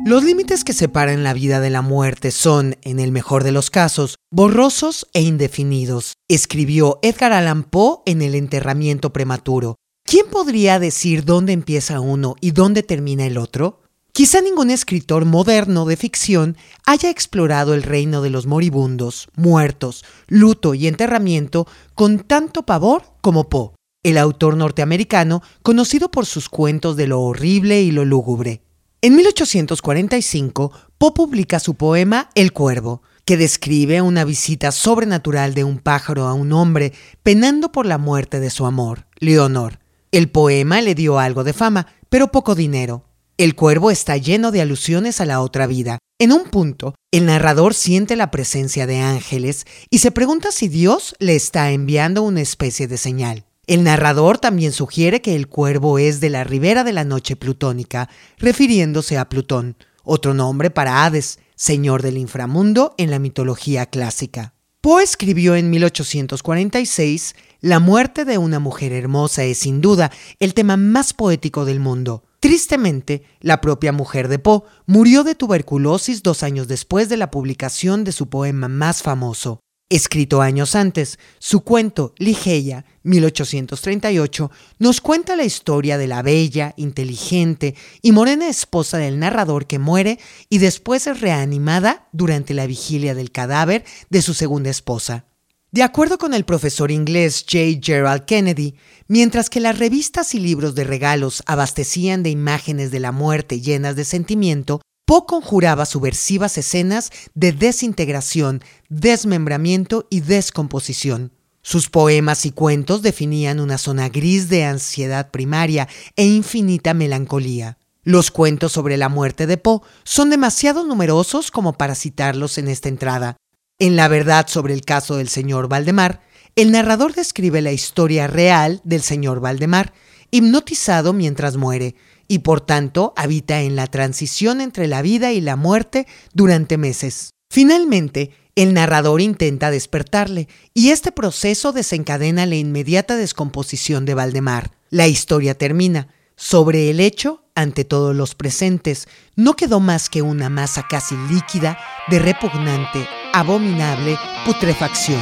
Los 0.05 0.23
límites 0.23 0.63
que 0.63 0.73
separan 0.73 1.23
la 1.23 1.33
vida 1.33 1.59
de 1.61 1.71
la 1.71 1.81
muerte 1.81 2.29
son, 2.29 2.77
en 2.83 2.99
el 2.99 3.11
mejor 3.11 3.43
de 3.43 3.51
los 3.51 3.71
casos, 3.71 4.17
borrosos 4.29 5.07
e 5.13 5.23
indefinidos, 5.23 6.17
escribió 6.27 6.99
Edgar 7.01 7.33
Allan 7.33 7.63
Poe 7.63 8.01
en 8.05 8.21
El 8.21 8.35
enterramiento 8.35 9.11
prematuro. 9.11 9.78
¿Quién 10.09 10.25
podría 10.31 10.79
decir 10.79 11.23
dónde 11.23 11.53
empieza 11.53 11.99
uno 11.99 12.33
y 12.41 12.49
dónde 12.49 12.81
termina 12.81 13.27
el 13.27 13.37
otro? 13.37 13.83
Quizá 14.11 14.41
ningún 14.41 14.71
escritor 14.71 15.25
moderno 15.25 15.85
de 15.85 15.97
ficción 15.97 16.57
haya 16.87 17.11
explorado 17.11 17.75
el 17.75 17.83
reino 17.83 18.23
de 18.23 18.31
los 18.31 18.47
moribundos, 18.47 19.29
muertos, 19.35 20.03
luto 20.25 20.73
y 20.73 20.87
enterramiento 20.87 21.67
con 21.93 22.17
tanto 22.21 22.65
pavor 22.65 23.03
como 23.21 23.49
Poe, 23.49 23.73
el 24.01 24.17
autor 24.17 24.57
norteamericano 24.57 25.43
conocido 25.61 26.09
por 26.09 26.25
sus 26.25 26.49
cuentos 26.49 26.95
de 26.95 27.05
lo 27.05 27.21
horrible 27.21 27.83
y 27.83 27.91
lo 27.91 28.03
lúgubre. 28.03 28.63
En 29.03 29.15
1845, 29.15 30.71
Poe 30.97 31.11
publica 31.11 31.59
su 31.59 31.75
poema 31.75 32.31
El 32.33 32.51
Cuervo, 32.51 33.03
que 33.25 33.37
describe 33.37 34.01
una 34.01 34.25
visita 34.25 34.71
sobrenatural 34.71 35.53
de 35.53 35.65
un 35.65 35.77
pájaro 35.77 36.25
a 36.25 36.33
un 36.33 36.51
hombre 36.51 36.93
penando 37.21 37.71
por 37.71 37.85
la 37.85 37.99
muerte 37.99 38.39
de 38.39 38.49
su 38.49 38.65
amor, 38.65 39.05
Leonor. 39.19 39.77
El 40.11 40.31
poema 40.31 40.81
le 40.81 40.95
dio 40.95 41.19
algo 41.19 41.43
de 41.43 41.53
fama, 41.53 41.85
pero 42.09 42.31
poco 42.31 42.55
dinero. 42.55 43.05
El 43.37 43.53
cuervo 43.53 43.91
está 43.91 44.17
lleno 44.17 44.51
de 44.51 44.59
alusiones 44.59 45.21
a 45.21 45.25
la 45.25 45.39
otra 45.39 45.67
vida. 45.67 45.99
En 46.17 46.31
un 46.31 46.45
punto, 46.45 46.95
el 47.11 47.27
narrador 47.27 47.75
siente 47.75 48.15
la 48.15 48.31
presencia 48.31 48.87
de 48.87 48.99
ángeles 48.99 49.67
y 49.91 49.99
se 49.99 50.09
pregunta 50.09 50.51
si 50.51 50.67
Dios 50.67 51.15
le 51.19 51.35
está 51.35 51.71
enviando 51.71 52.23
una 52.23 52.41
especie 52.41 52.87
de 52.87 52.97
señal. 52.97 53.45
El 53.67 53.83
narrador 53.83 54.39
también 54.39 54.71
sugiere 54.71 55.21
que 55.21 55.35
el 55.35 55.47
cuervo 55.47 55.99
es 55.99 56.19
de 56.19 56.31
la 56.31 56.43
ribera 56.43 56.83
de 56.83 56.91
la 56.91 57.03
noche 57.03 57.35
plutónica, 57.35 58.09
refiriéndose 58.39 59.15
a 59.15 59.29
Plutón, 59.29 59.77
otro 60.03 60.33
nombre 60.33 60.71
para 60.71 61.05
Hades, 61.05 61.37
señor 61.55 62.01
del 62.01 62.17
inframundo 62.17 62.95
en 62.97 63.11
la 63.11 63.19
mitología 63.19 63.85
clásica. 63.85 64.55
Poe 64.81 65.03
escribió 65.03 65.55
en 65.55 65.69
1846 65.69 67.35
La 67.59 67.81
muerte 67.81 68.23
de 68.23 68.37
una 68.37 68.59
mujer 68.59 68.93
hermosa 68.93 69.43
es 69.43 69.57
sin 69.57 69.81
duda 69.81 70.09
el 70.39 70.53
tema 70.53 70.77
más 70.77 71.11
poético 71.11 71.65
del 71.65 71.81
mundo. 71.81 72.23
Tristemente, 72.39 73.23
la 73.41 73.59
propia 73.59 73.91
mujer 73.91 74.29
de 74.29 74.39
Poe 74.39 74.61
murió 74.85 75.25
de 75.25 75.35
tuberculosis 75.35 76.23
dos 76.23 76.43
años 76.43 76.69
después 76.69 77.09
de 77.09 77.17
la 77.17 77.29
publicación 77.29 78.05
de 78.05 78.13
su 78.13 78.29
poema 78.29 78.69
más 78.69 79.03
famoso. 79.03 79.59
Escrito 79.91 80.43
años 80.43 80.75
antes, 80.75 81.17
su 81.39 81.61
cuento 81.61 82.13
Ligeia, 82.19 82.85
1838, 83.01 84.51
nos 84.77 85.01
cuenta 85.01 85.35
la 85.35 85.45
historia 85.45 85.97
de 85.97 86.05
la 86.05 86.21
bella, 86.21 86.75
inteligente 86.77 87.73
y 88.03 88.11
morena 88.11 88.49
esposa 88.49 88.99
del 88.99 89.17
narrador 89.17 89.65
que 89.65 89.79
muere 89.79 90.19
y 90.47 90.59
después 90.59 91.07
es 91.07 91.21
reanimada 91.21 92.07
durante 92.11 92.53
la 92.53 92.67
vigilia 92.67 93.15
del 93.15 93.31
cadáver 93.31 93.83
de 94.11 94.21
su 94.21 94.35
segunda 94.35 94.69
esposa. 94.69 95.25
De 95.71 95.81
acuerdo 95.81 96.19
con 96.19 96.35
el 96.35 96.45
profesor 96.45 96.91
inglés 96.91 97.43
J. 97.51 97.79
Gerald 97.81 98.25
Kennedy, 98.25 98.75
mientras 99.07 99.49
que 99.49 99.59
las 99.59 99.79
revistas 99.79 100.35
y 100.35 100.39
libros 100.39 100.75
de 100.75 100.83
regalos 100.83 101.41
abastecían 101.47 102.21
de 102.21 102.29
imágenes 102.29 102.91
de 102.91 102.99
la 102.99 103.11
muerte 103.11 103.59
llenas 103.59 103.95
de 103.95 104.05
sentimiento, 104.05 104.81
Poe 105.09 105.25
conjuraba 105.25 105.87
subversivas 105.87 106.55
escenas 106.59 107.09
de 107.33 107.51
desintegración, 107.51 108.61
desmembramiento 108.89 110.05
y 110.11 110.19
descomposición. 110.19 111.31
Sus 111.63 111.89
poemas 111.89 112.45
y 112.45 112.51
cuentos 112.51 113.01
definían 113.01 113.59
una 113.59 113.79
zona 113.79 114.09
gris 114.09 114.49
de 114.49 114.65
ansiedad 114.65 115.31
primaria 115.31 115.87
e 116.15 116.27
infinita 116.27 116.93
melancolía. 116.93 117.79
Los 118.03 118.29
cuentos 118.29 118.73
sobre 118.73 118.97
la 118.97 119.09
muerte 119.09 119.47
de 119.47 119.57
Poe 119.57 119.81
son 120.03 120.29
demasiado 120.29 120.85
numerosos 120.85 121.49
como 121.49 121.73
para 121.73 121.95
citarlos 121.95 122.59
en 122.59 122.67
esta 122.67 122.87
entrada. 122.87 123.35
En 123.79 123.95
La 123.95 124.09
verdad 124.09 124.45
sobre 124.47 124.75
el 124.75 124.81
caso 124.81 125.15
del 125.15 125.29
señor 125.29 125.69
Valdemar, 125.69 126.21
el 126.55 126.71
narrador 126.71 127.15
describe 127.15 127.63
la 127.63 127.71
historia 127.71 128.27
real 128.27 128.79
del 128.83 129.01
señor 129.01 129.39
Valdemar, 129.39 129.91
hipnotizado 130.29 131.13
mientras 131.13 131.57
muere, 131.57 131.95
y 132.29 132.39
por 132.39 132.61
tanto 132.61 133.11
habita 133.17 133.61
en 133.61 133.75
la 133.75 133.87
transición 133.87 134.61
entre 134.61 134.87
la 134.87 135.01
vida 135.01 135.33
y 135.33 135.41
la 135.41 135.57
muerte 135.57 136.07
durante 136.33 136.77
meses. 136.77 137.31
Finalmente, 137.51 138.31
el 138.55 138.73
narrador 138.73 139.19
intenta 139.19 139.71
despertarle 139.71 140.47
y 140.73 140.91
este 140.91 141.11
proceso 141.11 141.73
desencadena 141.73 142.45
la 142.45 142.55
inmediata 142.55 143.17
descomposición 143.17 144.05
de 144.05 144.13
Valdemar. 144.13 144.71
La 144.89 145.07
historia 145.07 145.55
termina. 145.55 146.07
Sobre 146.35 146.89
el 146.89 147.01
hecho, 147.01 147.43
ante 147.55 147.83
todos 147.83 148.15
los 148.15 148.35
presentes, 148.35 149.07
no 149.35 149.55
quedó 149.55 149.79
más 149.79 150.09
que 150.09 150.21
una 150.21 150.49
masa 150.49 150.85
casi 150.89 151.15
líquida 151.29 151.77
de 152.07 152.19
repugnante, 152.19 153.05
abominable 153.33 154.17
putrefacción. 154.45 155.19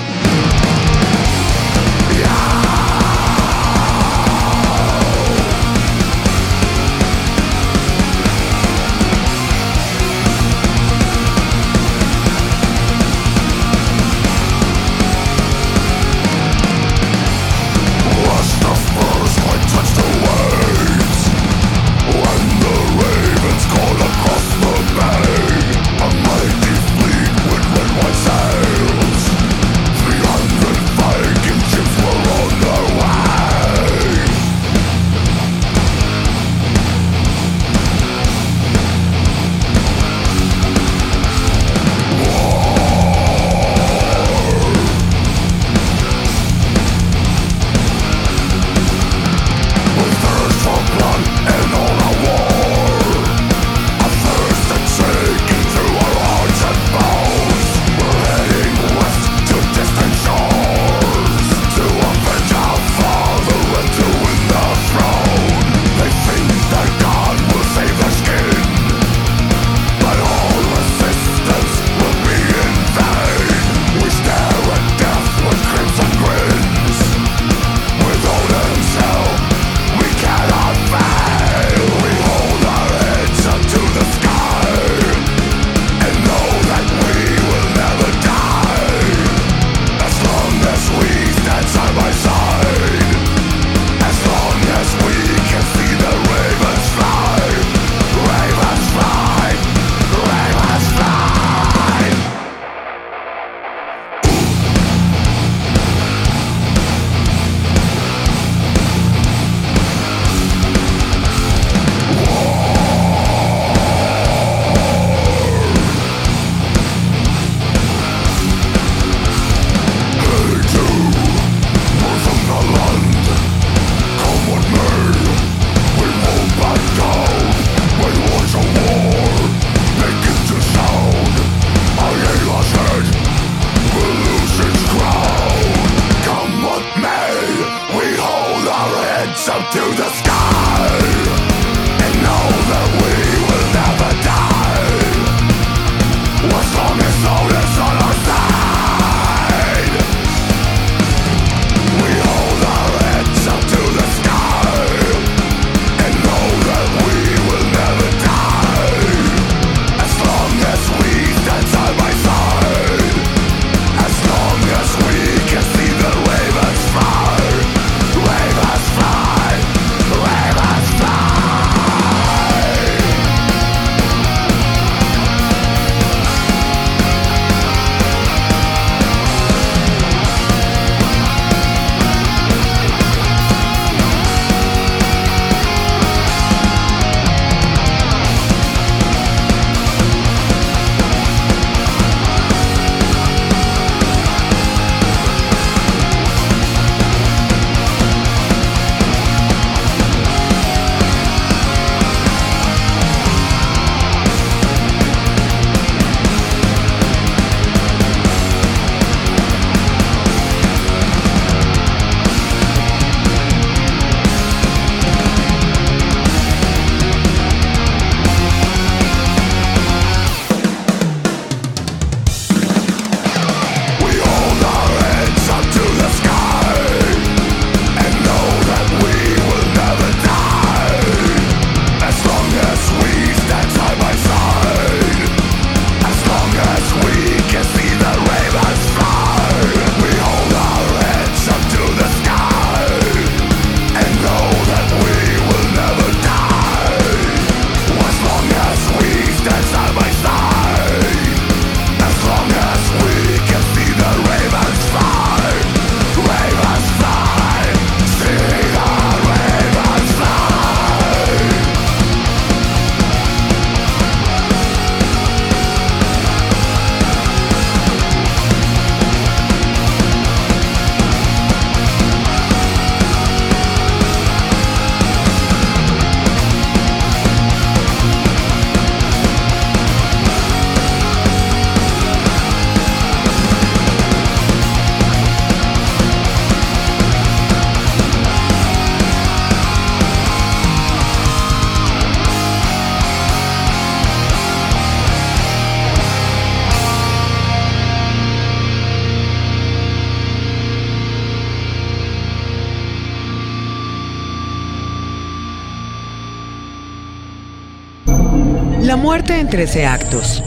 Muerte 309.17 309.39
en 309.39 309.49
13 309.49 309.87
actos. 309.87 310.43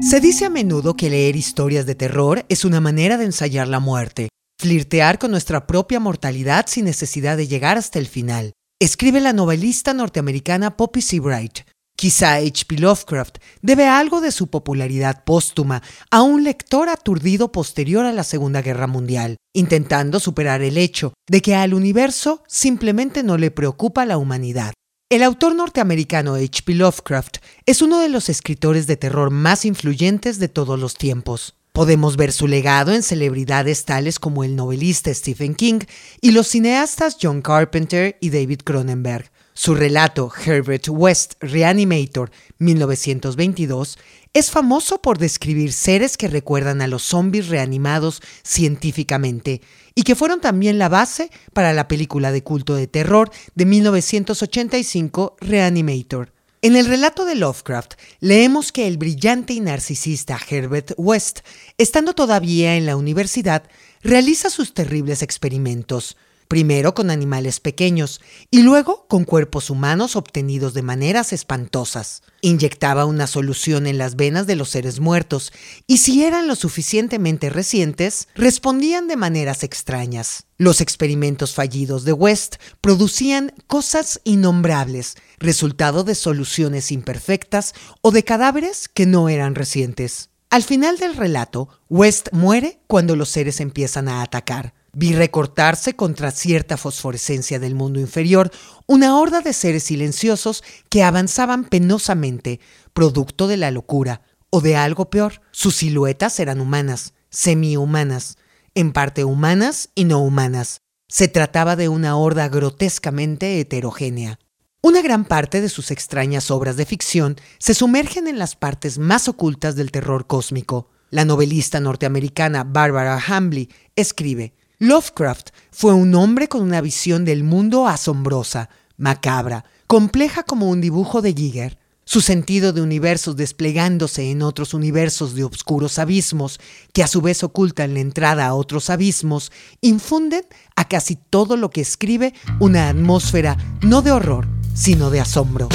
Se 0.00 0.20
dice 0.20 0.46
a 0.46 0.50
menudo 0.50 0.96
que 0.96 1.08
leer 1.08 1.36
historias 1.36 1.86
de 1.86 1.94
terror 1.94 2.44
es 2.48 2.64
una 2.64 2.80
manera 2.80 3.16
de 3.16 3.26
ensayar 3.26 3.68
la 3.68 3.78
muerte, 3.78 4.28
flirtear 4.60 5.20
con 5.20 5.30
nuestra 5.30 5.68
propia 5.68 6.00
mortalidad 6.00 6.66
sin 6.66 6.86
necesidad 6.86 7.36
de 7.36 7.46
llegar 7.46 7.78
hasta 7.78 8.00
el 8.00 8.08
final. 8.08 8.54
Escribe 8.80 9.20
la 9.20 9.32
novelista 9.32 9.94
norteamericana 9.94 10.76
Poppy 10.76 11.00
Sebright. 11.00 11.60
Quizá 11.96 12.34
H.P. 12.34 12.78
Lovecraft 12.78 13.38
debe 13.62 13.86
algo 13.86 14.20
de 14.20 14.32
su 14.32 14.48
popularidad 14.48 15.22
póstuma 15.24 15.82
a 16.10 16.22
un 16.22 16.42
lector 16.42 16.88
aturdido 16.88 17.52
posterior 17.52 18.04
a 18.04 18.12
la 18.12 18.24
Segunda 18.24 18.62
Guerra 18.62 18.88
Mundial, 18.88 19.36
intentando 19.54 20.18
superar 20.18 20.62
el 20.62 20.76
hecho 20.76 21.14
de 21.28 21.40
que 21.40 21.54
al 21.54 21.72
universo 21.72 22.42
simplemente 22.48 23.22
no 23.22 23.38
le 23.38 23.50
preocupa 23.50 24.04
la 24.06 24.18
humanidad. 24.18 24.72
El 25.08 25.22
autor 25.22 25.54
norteamericano 25.54 26.34
H.P. 26.34 26.74
Lovecraft 26.74 27.36
es 27.66 27.80
uno 27.80 28.00
de 28.00 28.08
los 28.08 28.28
escritores 28.28 28.88
de 28.88 28.96
terror 28.96 29.30
más 29.30 29.64
influyentes 29.64 30.40
de 30.40 30.48
todos 30.48 30.80
los 30.80 30.94
tiempos. 30.94 31.54
Podemos 31.72 32.16
ver 32.16 32.32
su 32.32 32.48
legado 32.48 32.92
en 32.92 33.02
celebridades 33.02 33.84
tales 33.84 34.18
como 34.18 34.44
el 34.44 34.56
novelista 34.56 35.12
Stephen 35.12 35.54
King 35.54 35.80
y 36.20 36.32
los 36.32 36.48
cineastas 36.48 37.16
John 37.20 37.42
Carpenter 37.42 38.16
y 38.20 38.30
David 38.30 38.60
Cronenberg. 38.64 39.30
Su 39.56 39.76
relato 39.76 40.32
Herbert 40.44 40.88
West 40.88 41.34
Reanimator 41.38 42.32
1922 42.58 43.98
es 44.32 44.50
famoso 44.50 45.00
por 45.00 45.18
describir 45.18 45.72
seres 45.72 46.16
que 46.16 46.26
recuerdan 46.26 46.82
a 46.82 46.88
los 46.88 47.04
zombies 47.04 47.46
reanimados 47.46 48.20
científicamente 48.42 49.60
y 49.94 50.02
que 50.02 50.16
fueron 50.16 50.40
también 50.40 50.80
la 50.80 50.88
base 50.88 51.30
para 51.52 51.72
la 51.72 51.86
película 51.86 52.32
de 52.32 52.42
culto 52.42 52.74
de 52.74 52.88
terror 52.88 53.30
de 53.54 53.64
1985 53.64 55.36
Reanimator. 55.40 56.32
En 56.60 56.74
el 56.74 56.86
relato 56.86 57.24
de 57.24 57.36
Lovecraft 57.36 57.94
leemos 58.18 58.72
que 58.72 58.88
el 58.88 58.98
brillante 58.98 59.52
y 59.52 59.60
narcisista 59.60 60.36
Herbert 60.50 60.94
West, 60.96 61.40
estando 61.78 62.14
todavía 62.14 62.74
en 62.76 62.86
la 62.86 62.96
universidad, 62.96 63.62
realiza 64.02 64.50
sus 64.50 64.74
terribles 64.74 65.22
experimentos, 65.22 66.16
primero 66.48 66.94
con 66.94 67.10
animales 67.10 67.60
pequeños 67.60 68.20
y 68.50 68.62
luego 68.62 69.06
con 69.08 69.24
cuerpos 69.24 69.70
humanos 69.70 70.16
obtenidos 70.16 70.74
de 70.74 70.82
maneras 70.82 71.32
espantosas. 71.32 72.22
Inyectaba 72.40 73.04
una 73.04 73.26
solución 73.26 73.86
en 73.86 73.98
las 73.98 74.16
venas 74.16 74.46
de 74.46 74.56
los 74.56 74.70
seres 74.70 75.00
muertos 75.00 75.52
y 75.86 75.98
si 75.98 76.24
eran 76.24 76.46
lo 76.46 76.56
suficientemente 76.56 77.50
recientes, 77.50 78.28
respondían 78.34 79.08
de 79.08 79.16
maneras 79.16 79.62
extrañas. 79.62 80.46
Los 80.58 80.80
experimentos 80.80 81.54
fallidos 81.54 82.04
de 82.04 82.12
West 82.12 82.56
producían 82.80 83.52
cosas 83.66 84.20
innombrables, 84.24 85.16
resultado 85.38 86.04
de 86.04 86.14
soluciones 86.14 86.92
imperfectas 86.92 87.74
o 88.02 88.10
de 88.10 88.24
cadáveres 88.24 88.88
que 88.88 89.06
no 89.06 89.28
eran 89.28 89.54
recientes. 89.54 90.30
Al 90.50 90.62
final 90.62 90.98
del 90.98 91.16
relato, 91.16 91.68
West 91.88 92.28
muere 92.30 92.78
cuando 92.86 93.16
los 93.16 93.28
seres 93.28 93.58
empiezan 93.58 94.08
a 94.08 94.22
atacar. 94.22 94.72
Vi 94.96 95.12
recortarse 95.12 95.96
contra 95.96 96.30
cierta 96.30 96.76
fosforescencia 96.76 97.58
del 97.58 97.74
mundo 97.74 97.98
inferior 97.98 98.50
una 98.86 99.18
horda 99.18 99.40
de 99.40 99.52
seres 99.52 99.82
silenciosos 99.82 100.62
que 100.88 101.02
avanzaban 101.02 101.64
penosamente, 101.64 102.60
producto 102.92 103.48
de 103.48 103.56
la 103.56 103.72
locura, 103.72 104.22
o 104.50 104.60
de 104.60 104.76
algo 104.76 105.10
peor. 105.10 105.40
Sus 105.50 105.76
siluetas 105.76 106.38
eran 106.38 106.60
humanas, 106.60 107.14
semi-humanas, 107.30 108.38
en 108.74 108.92
parte 108.92 109.24
humanas 109.24 109.90
y 109.96 110.04
no 110.04 110.20
humanas. 110.20 110.82
Se 111.08 111.26
trataba 111.26 111.74
de 111.74 111.88
una 111.88 112.16
horda 112.16 112.48
grotescamente 112.48 113.58
heterogénea. 113.58 114.38
Una 114.80 115.02
gran 115.02 115.24
parte 115.24 115.60
de 115.60 115.70
sus 115.70 115.90
extrañas 115.90 116.50
obras 116.50 116.76
de 116.76 116.86
ficción 116.86 117.36
se 117.58 117.74
sumergen 117.74 118.28
en 118.28 118.38
las 118.38 118.54
partes 118.54 118.98
más 118.98 119.28
ocultas 119.28 119.74
del 119.74 119.90
terror 119.90 120.26
cósmico. 120.26 120.90
La 121.10 121.24
novelista 121.24 121.80
norteamericana 121.80 122.64
Barbara 122.64 123.20
Hambley 123.26 123.70
escribe, 123.96 124.54
Lovecraft 124.84 125.48
fue 125.70 125.94
un 125.94 126.14
hombre 126.14 126.46
con 126.46 126.60
una 126.60 126.82
visión 126.82 127.24
del 127.24 127.42
mundo 127.42 127.88
asombrosa, 127.88 128.68
macabra, 128.98 129.64
compleja 129.86 130.42
como 130.42 130.68
un 130.68 130.82
dibujo 130.82 131.22
de 131.22 131.32
Giger. 131.32 131.78
Su 132.04 132.20
sentido 132.20 132.74
de 132.74 132.82
universos 132.82 133.34
desplegándose 133.34 134.30
en 134.30 134.42
otros 134.42 134.74
universos 134.74 135.34
de 135.34 135.44
oscuros 135.44 135.98
abismos, 135.98 136.60
que 136.92 137.02
a 137.02 137.06
su 137.06 137.22
vez 137.22 137.42
ocultan 137.42 137.94
la 137.94 138.00
entrada 138.00 138.46
a 138.46 138.52
otros 138.52 138.90
abismos, 138.90 139.52
infunden 139.80 140.44
a 140.76 140.86
casi 140.86 141.16
todo 141.16 141.56
lo 141.56 141.70
que 141.70 141.80
escribe 141.80 142.34
una 142.60 142.90
atmósfera 142.90 143.56
no 143.80 144.02
de 144.02 144.12
horror, 144.12 144.46
sino 144.74 145.08
de 145.08 145.20
asombro. 145.20 145.70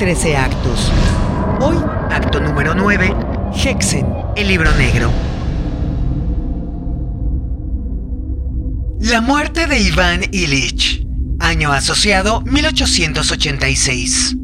13 0.00 0.34
actos. 0.34 0.90
Hoy, 1.60 1.76
acto 2.10 2.40
número 2.40 2.74
9, 2.74 3.14
Hexen, 3.52 4.06
el 4.34 4.48
libro 4.48 4.74
negro. 4.76 5.12
La 8.98 9.20
muerte 9.20 9.66
de 9.66 9.78
Iván 9.78 10.22
Illich. 10.32 11.06
Año 11.38 11.70
asociado 11.70 12.40
1886. 12.46 14.36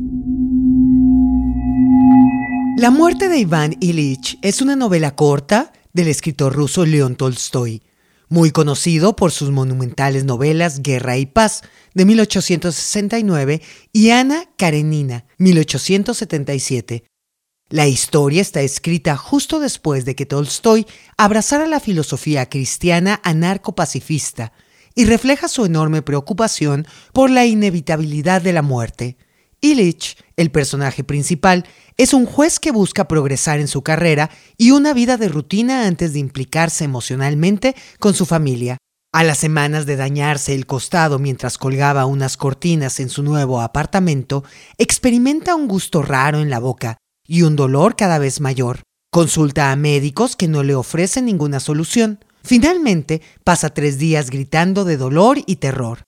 La 2.76 2.90
muerte 2.90 3.30
de 3.30 3.38
Iván 3.38 3.76
Illich 3.80 4.38
es 4.42 4.60
una 4.60 4.76
novela 4.76 5.14
corta 5.14 5.72
del 5.94 6.08
escritor 6.08 6.54
ruso 6.54 6.84
León 6.84 7.16
Tolstoy, 7.16 7.82
muy 8.28 8.50
conocido 8.50 9.16
por 9.16 9.32
sus 9.32 9.50
monumentales 9.50 10.24
novelas 10.24 10.82
Guerra 10.82 11.16
y 11.16 11.26
Paz 11.26 11.62
de 11.94 12.04
1869 12.04 13.62
y 13.92 14.10
Ana 14.10 14.44
Karenina 14.56 15.26
1877. 15.38 17.04
La 17.68 17.88
historia 17.88 18.42
está 18.42 18.60
escrita 18.60 19.16
justo 19.16 19.58
después 19.58 20.04
de 20.04 20.14
que 20.14 20.26
Tolstoy 20.26 20.86
abrazara 21.16 21.66
la 21.66 21.80
filosofía 21.80 22.48
cristiana 22.48 23.20
anarco-pacifista 23.24 24.52
y 24.94 25.04
refleja 25.04 25.48
su 25.48 25.64
enorme 25.64 26.02
preocupación 26.02 26.86
por 27.12 27.28
la 27.28 27.44
inevitabilidad 27.44 28.40
de 28.40 28.52
la 28.52 28.62
muerte. 28.62 29.16
Illich, 29.60 30.16
el 30.36 30.50
personaje 30.50 31.02
principal, 31.02 31.66
es 31.96 32.12
un 32.12 32.26
juez 32.26 32.60
que 32.60 32.72
busca 32.72 33.08
progresar 33.08 33.58
en 33.60 33.68
su 33.68 33.82
carrera 33.82 34.30
y 34.58 34.72
una 34.72 34.92
vida 34.92 35.16
de 35.16 35.28
rutina 35.28 35.86
antes 35.86 36.12
de 36.12 36.18
implicarse 36.18 36.84
emocionalmente 36.84 37.74
con 37.98 38.14
su 38.14 38.26
familia. 38.26 38.76
A 39.12 39.24
las 39.24 39.38
semanas 39.38 39.86
de 39.86 39.96
dañarse 39.96 40.54
el 40.54 40.66
costado 40.66 41.18
mientras 41.18 41.56
colgaba 41.56 42.04
unas 42.04 42.36
cortinas 42.36 43.00
en 43.00 43.08
su 43.08 43.22
nuevo 43.22 43.62
apartamento, 43.62 44.44
experimenta 44.76 45.54
un 45.54 45.68
gusto 45.68 46.02
raro 46.02 46.40
en 46.40 46.50
la 46.50 46.58
boca 46.58 46.98
y 47.26 47.42
un 47.42 47.56
dolor 47.56 47.96
cada 47.96 48.18
vez 48.18 48.40
mayor. 48.40 48.82
Consulta 49.10 49.72
a 49.72 49.76
médicos 49.76 50.36
que 50.36 50.48
no 50.48 50.62
le 50.62 50.74
ofrecen 50.74 51.24
ninguna 51.24 51.60
solución. 51.60 52.22
Finalmente, 52.44 53.22
pasa 53.42 53.70
tres 53.70 53.98
días 53.98 54.28
gritando 54.28 54.84
de 54.84 54.98
dolor 54.98 55.38
y 55.46 55.56
terror. 55.56 56.02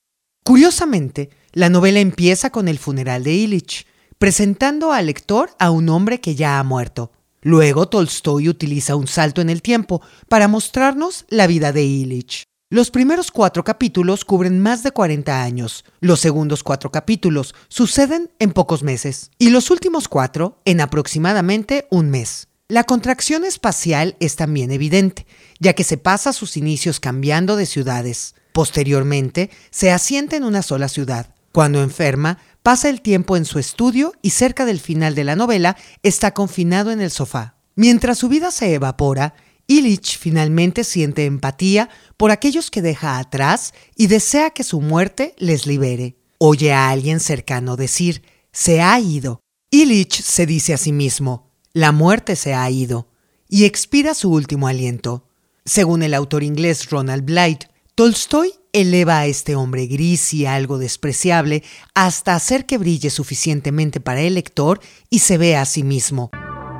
Curiosamente, 0.44 1.31
la 1.52 1.70
novela 1.70 2.01
empieza 2.01 2.51
con 2.51 2.69
el 2.69 2.78
funeral 2.78 3.24
de 3.24 3.32
Illich, 3.32 3.86
presentando 4.19 4.93
al 4.93 5.07
lector 5.07 5.51
a 5.59 5.70
un 5.70 5.89
hombre 5.89 6.20
que 6.20 6.35
ya 6.35 6.59
ha 6.59 6.65
muerto. 6.65 7.12
Luego 7.40 7.89
Tolstoy 7.89 8.49
utiliza 8.49 8.97
un 8.97 9.07
salto 9.07 9.40
en 9.40 9.49
el 9.49 9.62
tiempo 9.62 10.03
para 10.28 10.49
mostrarnos 10.49 11.24
la 11.28 11.47
vida 11.47 11.73
de 11.73 11.85
Illich. 11.85 12.43
Los 12.70 12.90
primeros 12.90 13.31
cuatro 13.31 13.65
capítulos 13.65 14.24
cubren 14.27 14.61
más 14.61 14.82
de 14.82 14.90
40 14.90 15.43
años, 15.43 15.86
los 16.01 16.20
segundos 16.20 16.62
cuatro 16.62 16.90
capítulos 16.90 17.55
suceden 17.69 18.31
en 18.40 18.53
pocos 18.53 18.82
meses 18.82 19.31
y 19.39 19.49
los 19.51 19.70
últimos 19.70 20.07
cuatro 20.07 20.61
en 20.66 20.82
aproximadamente 20.82 21.86
un 21.90 22.11
mes. 22.11 22.49
La 22.69 22.85
contracción 22.85 23.47
espacial 23.47 24.16
es 24.20 24.36
también 24.36 24.70
evidente, 24.70 25.27
ya 25.59 25.73
que 25.73 25.85
se 25.85 25.97
pasa 25.97 26.35
sus 26.35 26.59
inicios 26.59 27.01
cambiando 27.01 27.57
de 27.57 27.65
ciudades. 27.65 28.35
Posteriormente, 28.53 29.49
se 29.70 29.90
asienta 29.90 30.36
en 30.36 30.45
una 30.45 30.61
sola 30.61 30.89
ciudad. 30.89 31.35
Cuando 31.59 31.82
enferma, 31.82 32.39
pasa 32.62 32.89
el 32.89 33.01
tiempo 33.01 33.36
en 33.36 33.44
su 33.44 33.59
estudio 33.59 34.12
y 34.22 34.30
cerca 34.30 34.64
del 34.64 34.78
final 34.78 35.16
de 35.16 35.24
la 35.24 35.35
novela 35.35 35.76
está 36.05 36.32
confinado 36.32 36.93
en 36.93 37.01
el 37.01 37.10
sofá. 37.10 37.56
Mientras 37.74 38.18
su 38.18 38.28
vida 38.28 38.52
se 38.52 38.74
evapora, 38.74 39.35
Illich 39.66 40.18
finalmente 40.18 40.85
siente 40.85 41.24
empatía 41.24 41.90
por 42.16 42.30
aquellos 42.30 42.70
que 42.70 42.80
deja 42.80 43.18
atrás 43.18 43.74
y 43.97 44.06
desea 44.06 44.51
que 44.51 44.62
su 44.62 44.80
muerte 44.80 45.35
les 45.36 45.66
libere. 45.66 46.16
Oye 46.39 46.72
a 46.72 46.90
alguien 46.90 47.18
cercano 47.18 47.74
decir, 47.74 48.22
se 48.52 48.80
ha 48.80 49.01
ido. 49.01 49.40
Illich 49.72 50.22
se 50.22 50.47
dice 50.47 50.74
a 50.74 50.76
sí 50.76 50.93
mismo, 50.93 51.51
la 51.72 51.90
muerte 51.90 52.36
se 52.36 52.55
ha 52.55 52.70
ido, 52.70 53.09
y 53.48 53.64
expira 53.64 54.14
su 54.14 54.30
último 54.30 54.68
aliento. 54.68 55.26
Según 55.64 56.05
el 56.05 56.14
autor 56.14 56.44
inglés 56.44 56.89
Ronald 56.89 57.24
Blythe, 57.24 57.66
Tolstoy 57.99 58.53
eleva 58.73 59.19
a 59.19 59.27
este 59.27 59.57
hombre 59.57 59.89
gris 59.89 60.33
y 60.33 60.47
algo 60.47 60.79
despreciable 60.79 61.65
hasta 61.97 62.37
hacer 62.37 62.65
que 62.65 62.79
brille 62.79 63.11
suficientemente 63.11 63.99
para 63.99 64.20
el 64.20 64.35
lector 64.35 64.79
y 65.11 65.19
se 65.19 65.37
vea 65.37 65.62
a 65.62 65.65
sí 65.65 65.83
mismo. 65.83 66.31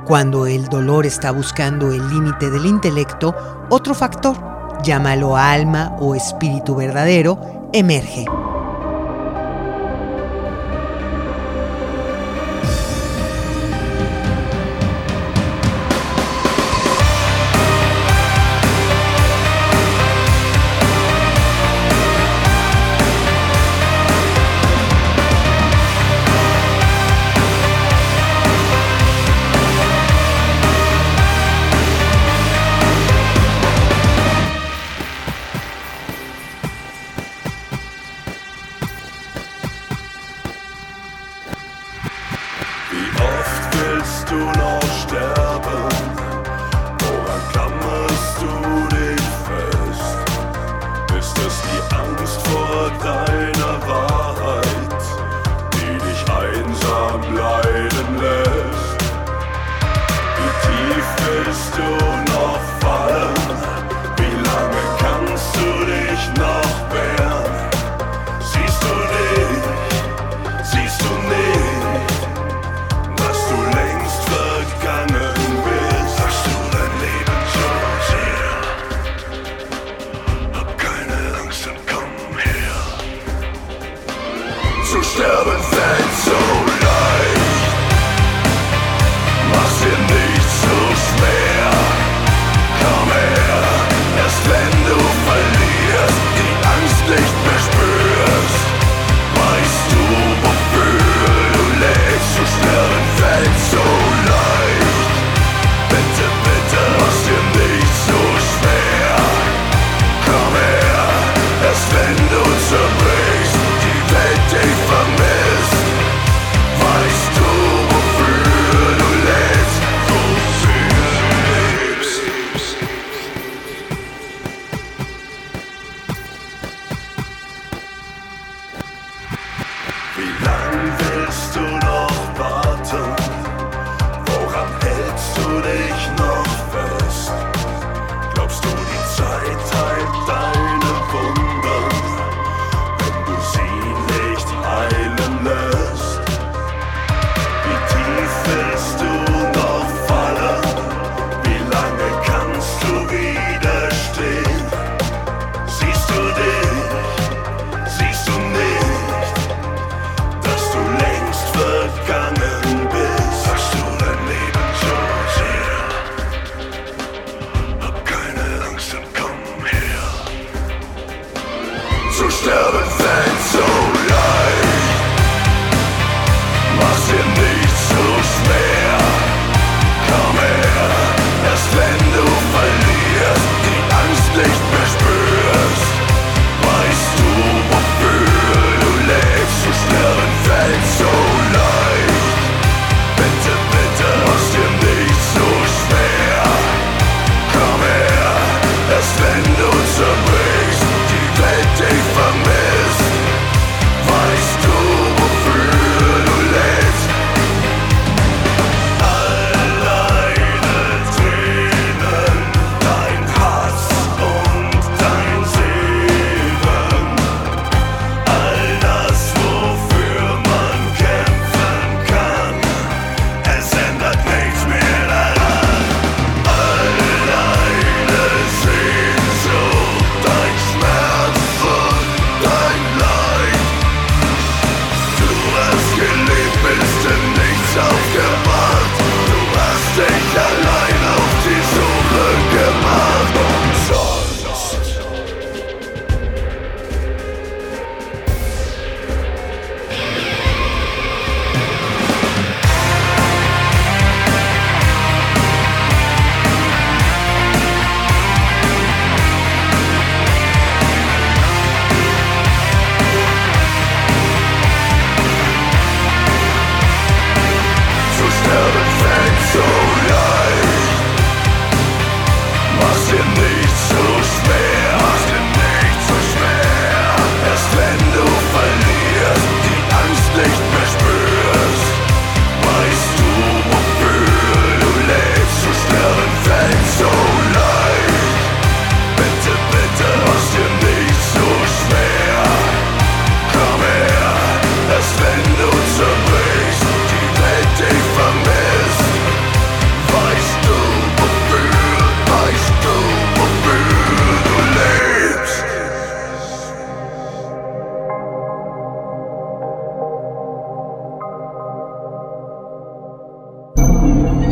Cuando 0.07 0.47
el 0.47 0.67
dolor 0.67 1.05
está 1.05 1.31
buscando 1.31 1.91
el 1.91 2.07
límite 2.07 2.49
del 2.49 2.65
intelecto, 2.65 3.35
otro 3.69 3.93
factor, 3.95 4.37
llámalo 4.81 5.35
alma 5.35 5.97
o 5.99 6.15
espíritu 6.15 6.73
verdadero, 6.73 7.69
emerge. 7.73 8.23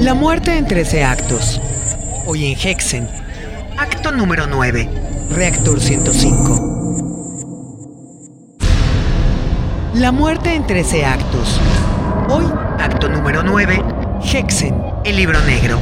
La 0.08 0.14
muerte 0.14 0.58
en 0.58 0.66
13 0.66 1.04
actos. 1.04 1.60
Hoy 2.26 2.46
en 2.46 2.58
Hexen. 2.58 3.10
Acto 3.78 4.14
número 4.14 4.48
9. 4.48 4.90
Reactor 5.32 5.82
105. 5.82 8.62
La 9.96 10.14
muerte 10.14 10.54
en 10.54 10.66
13 10.66 11.06
actos. 11.06 11.60
Hoy, 12.30 12.46
acto 12.80 13.10
número 13.10 13.44
9. 13.44 13.84
Hexen, 14.32 14.82
el 15.04 15.18
libro 15.18 15.42
negro. 15.42 15.78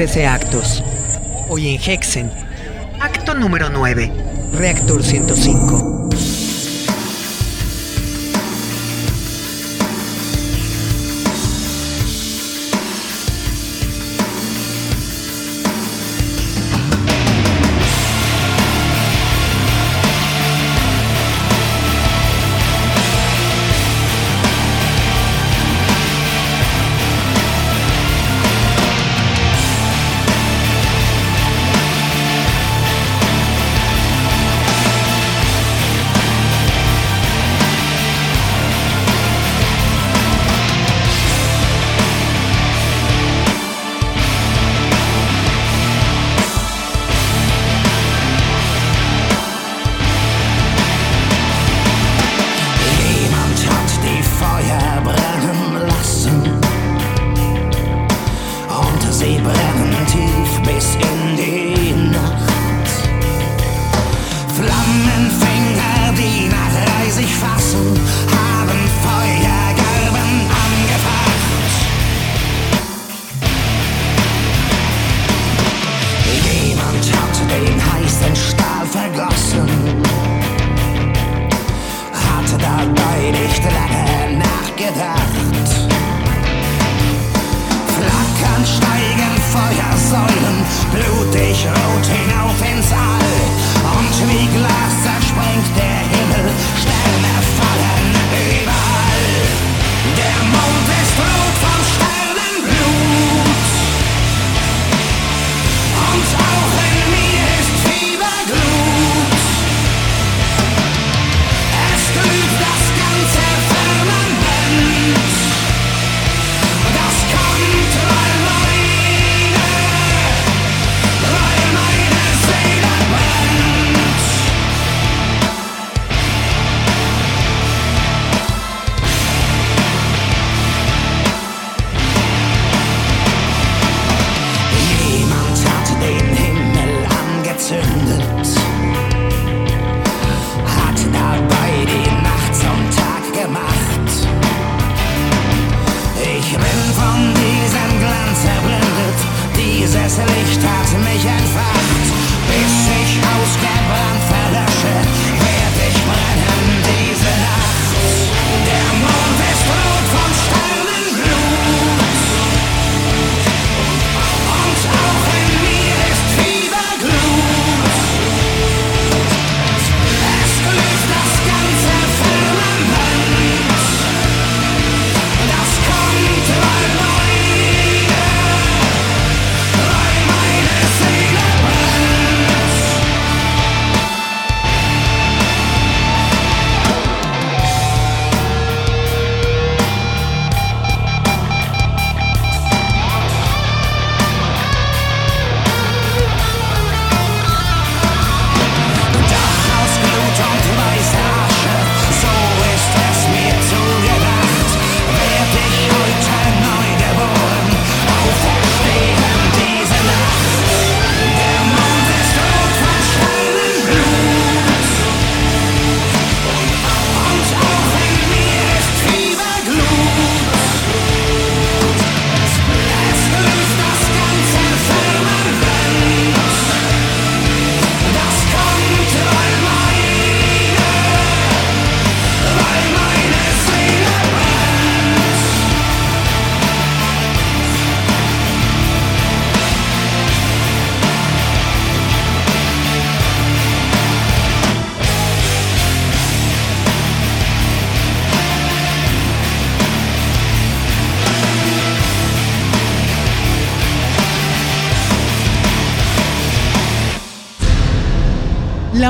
13 0.00 0.26
actos. 0.26 0.82
Hoy 1.50 1.74
en 1.74 1.78
Hexen, 1.78 2.30
acto 3.00 3.34
número 3.34 3.68
9, 3.68 4.10
reactor 4.54 5.04
105. 5.04 5.79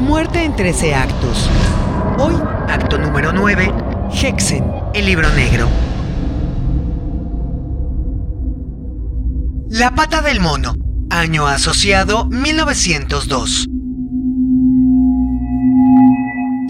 La 0.00 0.06
muerte 0.06 0.42
en 0.42 0.56
13 0.56 0.94
actos. 0.94 1.50
Hoy, 2.18 2.32
acto 2.68 2.96
número 2.96 3.34
9, 3.34 3.70
Hexen, 4.10 4.64
el 4.94 5.04
libro 5.04 5.28
negro. 5.34 5.68
La 9.68 9.94
pata 9.94 10.22
del 10.22 10.40
mono. 10.40 10.72
Año 11.10 11.46
asociado 11.46 12.24
1902. 12.24 13.66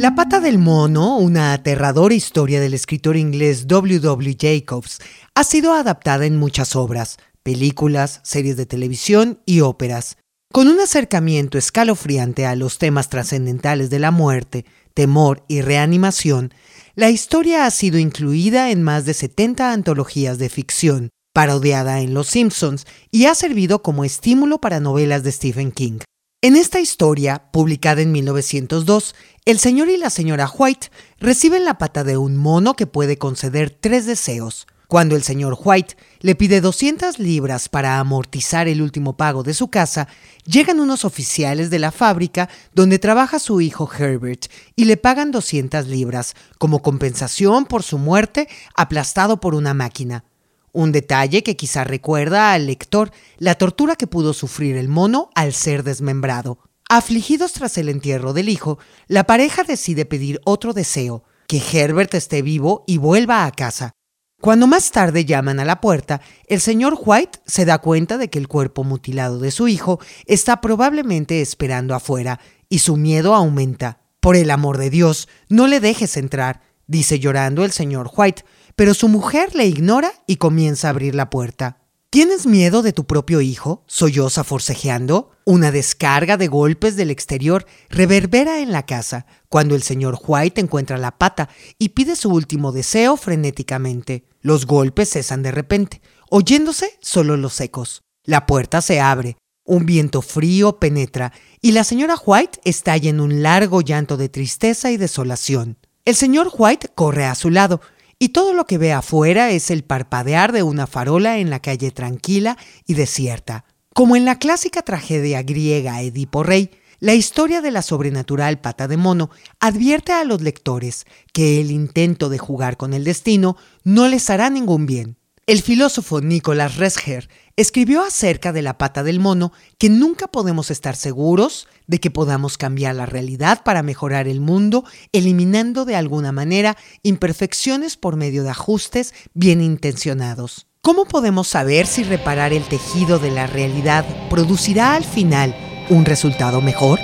La 0.00 0.16
pata 0.16 0.40
del 0.40 0.58
mono, 0.58 1.16
una 1.16 1.52
aterradora 1.52 2.16
historia 2.16 2.60
del 2.60 2.74
escritor 2.74 3.16
inglés 3.16 3.68
W. 3.68 4.00
W. 4.00 4.36
Jacobs, 4.36 4.98
ha 5.36 5.44
sido 5.44 5.74
adaptada 5.74 6.26
en 6.26 6.36
muchas 6.36 6.74
obras, 6.74 7.18
películas, 7.44 8.18
series 8.24 8.56
de 8.56 8.66
televisión 8.66 9.38
y 9.46 9.60
óperas. 9.60 10.16
Con 10.52 10.66
un 10.66 10.80
acercamiento 10.80 11.58
escalofriante 11.58 12.44
a 12.44 12.56
los 12.56 12.78
temas 12.78 13.08
trascendentales 13.08 13.88
de 13.88 14.00
la 14.00 14.10
muerte, 14.10 14.64
temor 14.94 15.44
y 15.46 15.60
reanimación, 15.60 16.52
la 16.96 17.08
historia 17.08 17.66
ha 17.66 17.70
sido 17.70 17.98
incluida 17.98 18.72
en 18.72 18.82
más 18.82 19.04
de 19.04 19.14
70 19.14 19.72
antologías 19.72 20.38
de 20.38 20.48
ficción, 20.48 21.10
parodiada 21.32 22.00
en 22.00 22.14
Los 22.14 22.26
Simpsons 22.26 22.84
y 23.12 23.26
ha 23.26 23.36
servido 23.36 23.82
como 23.82 24.04
estímulo 24.04 24.60
para 24.60 24.80
novelas 24.80 25.22
de 25.22 25.30
Stephen 25.30 25.70
King. 25.70 26.00
En 26.42 26.56
esta 26.56 26.80
historia, 26.80 27.44
publicada 27.52 28.02
en 28.02 28.10
1902, 28.10 29.14
el 29.44 29.60
señor 29.60 29.88
y 29.88 29.98
la 29.98 30.10
señora 30.10 30.50
White 30.50 30.88
reciben 31.20 31.64
la 31.64 31.78
pata 31.78 32.02
de 32.02 32.16
un 32.16 32.36
mono 32.36 32.74
que 32.74 32.88
puede 32.88 33.18
conceder 33.18 33.70
tres 33.70 34.04
deseos. 34.04 34.66
Cuando 34.90 35.14
el 35.14 35.22
señor 35.22 35.56
White 35.56 35.94
le 36.18 36.34
pide 36.34 36.60
200 36.60 37.20
libras 37.20 37.68
para 37.68 38.00
amortizar 38.00 38.66
el 38.66 38.82
último 38.82 39.16
pago 39.16 39.44
de 39.44 39.54
su 39.54 39.68
casa, 39.68 40.08
llegan 40.44 40.80
unos 40.80 41.04
oficiales 41.04 41.70
de 41.70 41.78
la 41.78 41.92
fábrica 41.92 42.48
donde 42.74 42.98
trabaja 42.98 43.38
su 43.38 43.60
hijo 43.60 43.88
Herbert 43.96 44.46
y 44.74 44.86
le 44.86 44.96
pagan 44.96 45.30
200 45.30 45.86
libras 45.86 46.34
como 46.58 46.82
compensación 46.82 47.66
por 47.66 47.84
su 47.84 47.98
muerte 47.98 48.48
aplastado 48.74 49.38
por 49.38 49.54
una 49.54 49.74
máquina. 49.74 50.24
Un 50.72 50.90
detalle 50.90 51.44
que 51.44 51.54
quizá 51.54 51.84
recuerda 51.84 52.52
al 52.52 52.66
lector 52.66 53.12
la 53.38 53.54
tortura 53.54 53.94
que 53.94 54.08
pudo 54.08 54.32
sufrir 54.32 54.76
el 54.76 54.88
mono 54.88 55.30
al 55.36 55.52
ser 55.52 55.84
desmembrado. 55.84 56.58
Afligidos 56.88 57.52
tras 57.52 57.78
el 57.78 57.90
entierro 57.90 58.32
del 58.32 58.48
hijo, 58.48 58.80
la 59.06 59.22
pareja 59.22 59.62
decide 59.62 60.04
pedir 60.04 60.40
otro 60.44 60.72
deseo, 60.72 61.22
que 61.46 61.62
Herbert 61.72 62.12
esté 62.14 62.42
vivo 62.42 62.82
y 62.88 62.98
vuelva 62.98 63.46
a 63.46 63.52
casa. 63.52 63.94
Cuando 64.40 64.66
más 64.66 64.90
tarde 64.90 65.26
llaman 65.26 65.60
a 65.60 65.66
la 65.66 65.82
puerta, 65.82 66.22
el 66.46 66.62
señor 66.62 66.98
White 66.98 67.40
se 67.44 67.66
da 67.66 67.78
cuenta 67.78 68.16
de 68.16 68.30
que 68.30 68.38
el 68.38 68.48
cuerpo 68.48 68.84
mutilado 68.84 69.38
de 69.38 69.50
su 69.50 69.68
hijo 69.68 70.00
está 70.24 70.62
probablemente 70.62 71.42
esperando 71.42 71.94
afuera, 71.94 72.40
y 72.70 72.78
su 72.78 72.96
miedo 72.96 73.34
aumenta. 73.34 74.00
Por 74.18 74.36
el 74.36 74.50
amor 74.50 74.78
de 74.78 74.88
Dios, 74.88 75.28
no 75.50 75.66
le 75.66 75.78
dejes 75.78 76.16
entrar, 76.16 76.62
dice 76.86 77.18
llorando 77.18 77.64
el 77.64 77.72
señor 77.72 78.10
White, 78.16 78.44
pero 78.76 78.94
su 78.94 79.08
mujer 79.08 79.54
le 79.54 79.66
ignora 79.66 80.10
y 80.26 80.36
comienza 80.36 80.86
a 80.86 80.90
abrir 80.90 81.14
la 81.14 81.28
puerta. 81.28 81.79
¿Tienes 82.12 82.44
miedo 82.44 82.82
de 82.82 82.92
tu 82.92 83.04
propio 83.04 83.40
hijo? 83.40 83.84
¿Solloza 83.86 84.42
forcejeando? 84.42 85.30
Una 85.44 85.70
descarga 85.70 86.36
de 86.36 86.48
golpes 86.48 86.96
del 86.96 87.08
exterior 87.08 87.66
reverbera 87.88 88.58
en 88.58 88.72
la 88.72 88.84
casa 88.84 89.26
cuando 89.48 89.76
el 89.76 89.84
señor 89.84 90.18
White 90.26 90.60
encuentra 90.60 90.98
la 90.98 91.16
pata 91.18 91.48
y 91.78 91.90
pide 91.90 92.16
su 92.16 92.30
último 92.30 92.72
deseo 92.72 93.16
frenéticamente. 93.16 94.24
Los 94.40 94.66
golpes 94.66 95.10
cesan 95.10 95.44
de 95.44 95.52
repente, 95.52 96.02
oyéndose 96.30 96.98
solo 97.00 97.36
los 97.36 97.60
ecos. 97.60 98.02
La 98.24 98.44
puerta 98.44 98.82
se 98.82 98.98
abre, 98.98 99.36
un 99.64 99.86
viento 99.86 100.20
frío 100.20 100.80
penetra 100.80 101.32
y 101.60 101.70
la 101.70 101.84
señora 101.84 102.16
White 102.16 102.58
estalla 102.64 103.08
en 103.08 103.20
un 103.20 103.44
largo 103.44 103.82
llanto 103.82 104.16
de 104.16 104.28
tristeza 104.28 104.90
y 104.90 104.96
desolación. 104.96 105.78
El 106.04 106.16
señor 106.16 106.50
White 106.58 106.88
corre 106.92 107.26
a 107.26 107.36
su 107.36 107.50
lado 107.50 107.80
y 108.22 108.28
todo 108.28 108.52
lo 108.52 108.66
que 108.66 108.76
ve 108.76 108.92
afuera 108.92 109.50
es 109.50 109.70
el 109.70 109.82
parpadear 109.82 110.52
de 110.52 110.62
una 110.62 110.86
farola 110.86 111.38
en 111.38 111.48
la 111.48 111.60
calle 111.60 111.90
tranquila 111.90 112.58
y 112.86 112.92
desierta. 112.92 113.64
Como 113.94 114.14
en 114.14 114.26
la 114.26 114.38
clásica 114.38 114.82
tragedia 114.82 115.42
griega 115.42 116.02
Edipo 116.02 116.42
Rey, 116.42 116.70
la 117.00 117.14
historia 117.14 117.62
de 117.62 117.70
la 117.70 117.80
sobrenatural 117.80 118.60
pata 118.60 118.86
de 118.88 118.98
mono 118.98 119.30
advierte 119.58 120.12
a 120.12 120.22
los 120.24 120.42
lectores 120.42 121.06
que 121.32 121.62
el 121.62 121.70
intento 121.70 122.28
de 122.28 122.36
jugar 122.36 122.76
con 122.76 122.92
el 122.92 123.04
destino 123.04 123.56
no 123.84 124.06
les 124.06 124.28
hará 124.28 124.50
ningún 124.50 124.84
bien. 124.84 125.16
El 125.46 125.62
filósofo 125.62 126.20
Nicolás 126.20 126.76
Rescher 126.76 127.30
escribió 127.60 128.02
acerca 128.02 128.52
de 128.52 128.62
la 128.62 128.78
pata 128.78 129.02
del 129.02 129.20
mono 129.20 129.52
que 129.78 129.90
nunca 129.90 130.28
podemos 130.28 130.70
estar 130.70 130.96
seguros 130.96 131.68
de 131.86 132.00
que 132.00 132.10
podamos 132.10 132.56
cambiar 132.56 132.94
la 132.94 133.06
realidad 133.06 133.62
para 133.64 133.82
mejorar 133.82 134.28
el 134.28 134.40
mundo, 134.40 134.84
eliminando 135.12 135.84
de 135.84 135.96
alguna 135.96 136.32
manera 136.32 136.76
imperfecciones 137.02 137.96
por 137.96 138.16
medio 138.16 138.44
de 138.44 138.50
ajustes 138.50 139.14
bien 139.34 139.60
intencionados. 139.60 140.66
¿Cómo 140.80 141.04
podemos 141.04 141.48
saber 141.48 141.86
si 141.86 142.02
reparar 142.04 142.54
el 142.54 142.64
tejido 142.64 143.18
de 143.18 143.30
la 143.30 143.46
realidad 143.46 144.06
producirá 144.30 144.94
al 144.94 145.04
final 145.04 145.54
un 145.90 146.06
resultado 146.06 146.62
mejor? 146.62 146.98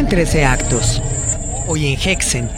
En 0.00 0.08
13 0.08 0.44
actos. 0.46 1.02
Hoy 1.66 1.88
en 1.88 2.00
Hexen. 2.00 2.48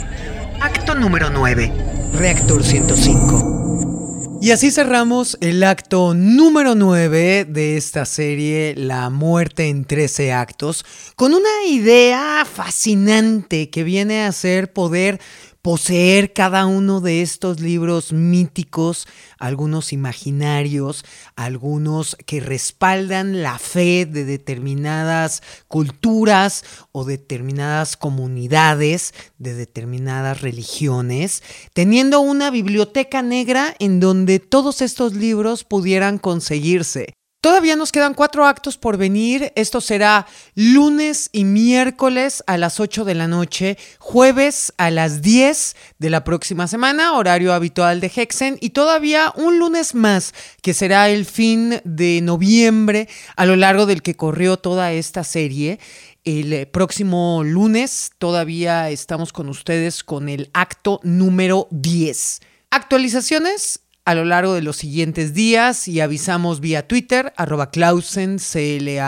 Acto 0.61 0.95
número 0.95 1.29
9. 1.29 1.73
Reactor 2.15 2.63
105. 2.63 4.39
Y 4.41 4.53
así 4.53 4.71
cerramos 4.71 5.37
el 5.41 5.65
acto 5.65 6.15
número 6.15 6.77
9 6.77 7.45
de 7.49 7.77
esta 7.77 8.05
serie, 8.05 8.75
La 8.77 9.11
muerte 9.11 9.69
en 9.69 9.85
13 9.85 10.33
actos, 10.33 10.85
con 11.17 11.35
una 11.35 11.65
idea 11.67 12.45
fascinante 12.45 13.71
que 13.71 13.83
viene 13.83 14.25
a 14.25 14.31
ser 14.31 14.73
poder 14.73 15.21
poseer 15.63 16.33
cada 16.33 16.67
uno 16.67 17.01
de 17.01 17.23
estos 17.23 17.61
libros 17.61 18.13
míticos, 18.13 19.07
algunos 19.39 19.93
imaginarios, 19.93 21.05
algunos 21.37 22.17
que 22.27 22.41
respaldan 22.41 23.43
la 23.43 23.61
fe 23.61 24.05
de 24.05 24.25
determinadas 24.25 25.41
culturas 25.69 26.65
o 26.91 27.05
determinadas 27.05 27.97
comunidades, 27.97 29.15
de 29.39 29.55
determinadas 29.55 30.41
religiones, 30.41 31.45
teniendo 31.73 32.21
una 32.21 32.51
biblioteca 32.51 33.23
negra 33.23 33.77
en 33.79 34.01
donde 34.01 34.41
todos 34.41 34.83
estos 34.83 35.15
libros 35.15 35.63
pudieran 35.63 36.19
conseguirse. 36.19 37.15
Todavía 37.43 37.75
nos 37.75 37.91
quedan 37.91 38.15
cuatro 38.15 38.47
actos 38.47 38.79
por 38.79 38.97
venir. 38.97 39.53
Esto 39.57 39.81
será 39.81 40.29
lunes 40.55 41.29
y 41.33 41.43
miércoles 41.43 42.45
a 42.47 42.57
las 42.57 42.79
8 42.79 43.05
de 43.05 43.17
la 43.17 43.27
noche, 43.27 43.77
jueves 43.99 44.73
a 44.77 44.93
las 44.93 45.23
10 45.23 45.75
de 45.99 46.11
la 46.11 46.23
próxima 46.23 46.69
semana, 46.69 47.15
horario 47.15 47.53
habitual 47.53 48.01
de 48.01 48.13
Hexen, 48.15 48.59
y 48.61 48.71
todavía 48.71 49.33
un 49.35 49.59
lunes 49.59 49.97
más, 49.97 50.35
que 50.63 50.73
será 50.73 51.09
el 51.09 51.27
fin 51.27 51.81
de 51.83 52.21
noviembre, 52.23 53.09
a 53.35 53.45
lo 53.45 53.57
largo 53.57 53.87
del 53.87 54.03
que 54.03 54.15
corrió 54.15 54.57
toda 54.57 54.93
esta 54.93 55.25
serie. 55.25 55.81
El 56.23 56.53
eh, 56.53 56.67
próximo 56.67 57.43
lunes 57.43 58.13
todavía 58.19 58.89
estamos 58.91 59.33
con 59.33 59.49
ustedes 59.49 60.05
con 60.05 60.29
el 60.29 60.49
acto 60.55 61.01
número 61.03 61.67
10. 61.73 62.41
Actualizaciones 62.71 63.81
a 64.05 64.15
lo 64.15 64.25
largo 64.25 64.55
de 64.55 64.63
los 64.63 64.79
siguientes 64.79 65.33
días 65.33 65.87
y 65.87 66.01
avisamos 66.01 66.59
vía 66.61 66.89
Twitter, 66.89 67.33
arroba 67.37 67.71
Clausen, 67.71 68.41
C-L-A-U-Z-Z-N, 68.41 69.07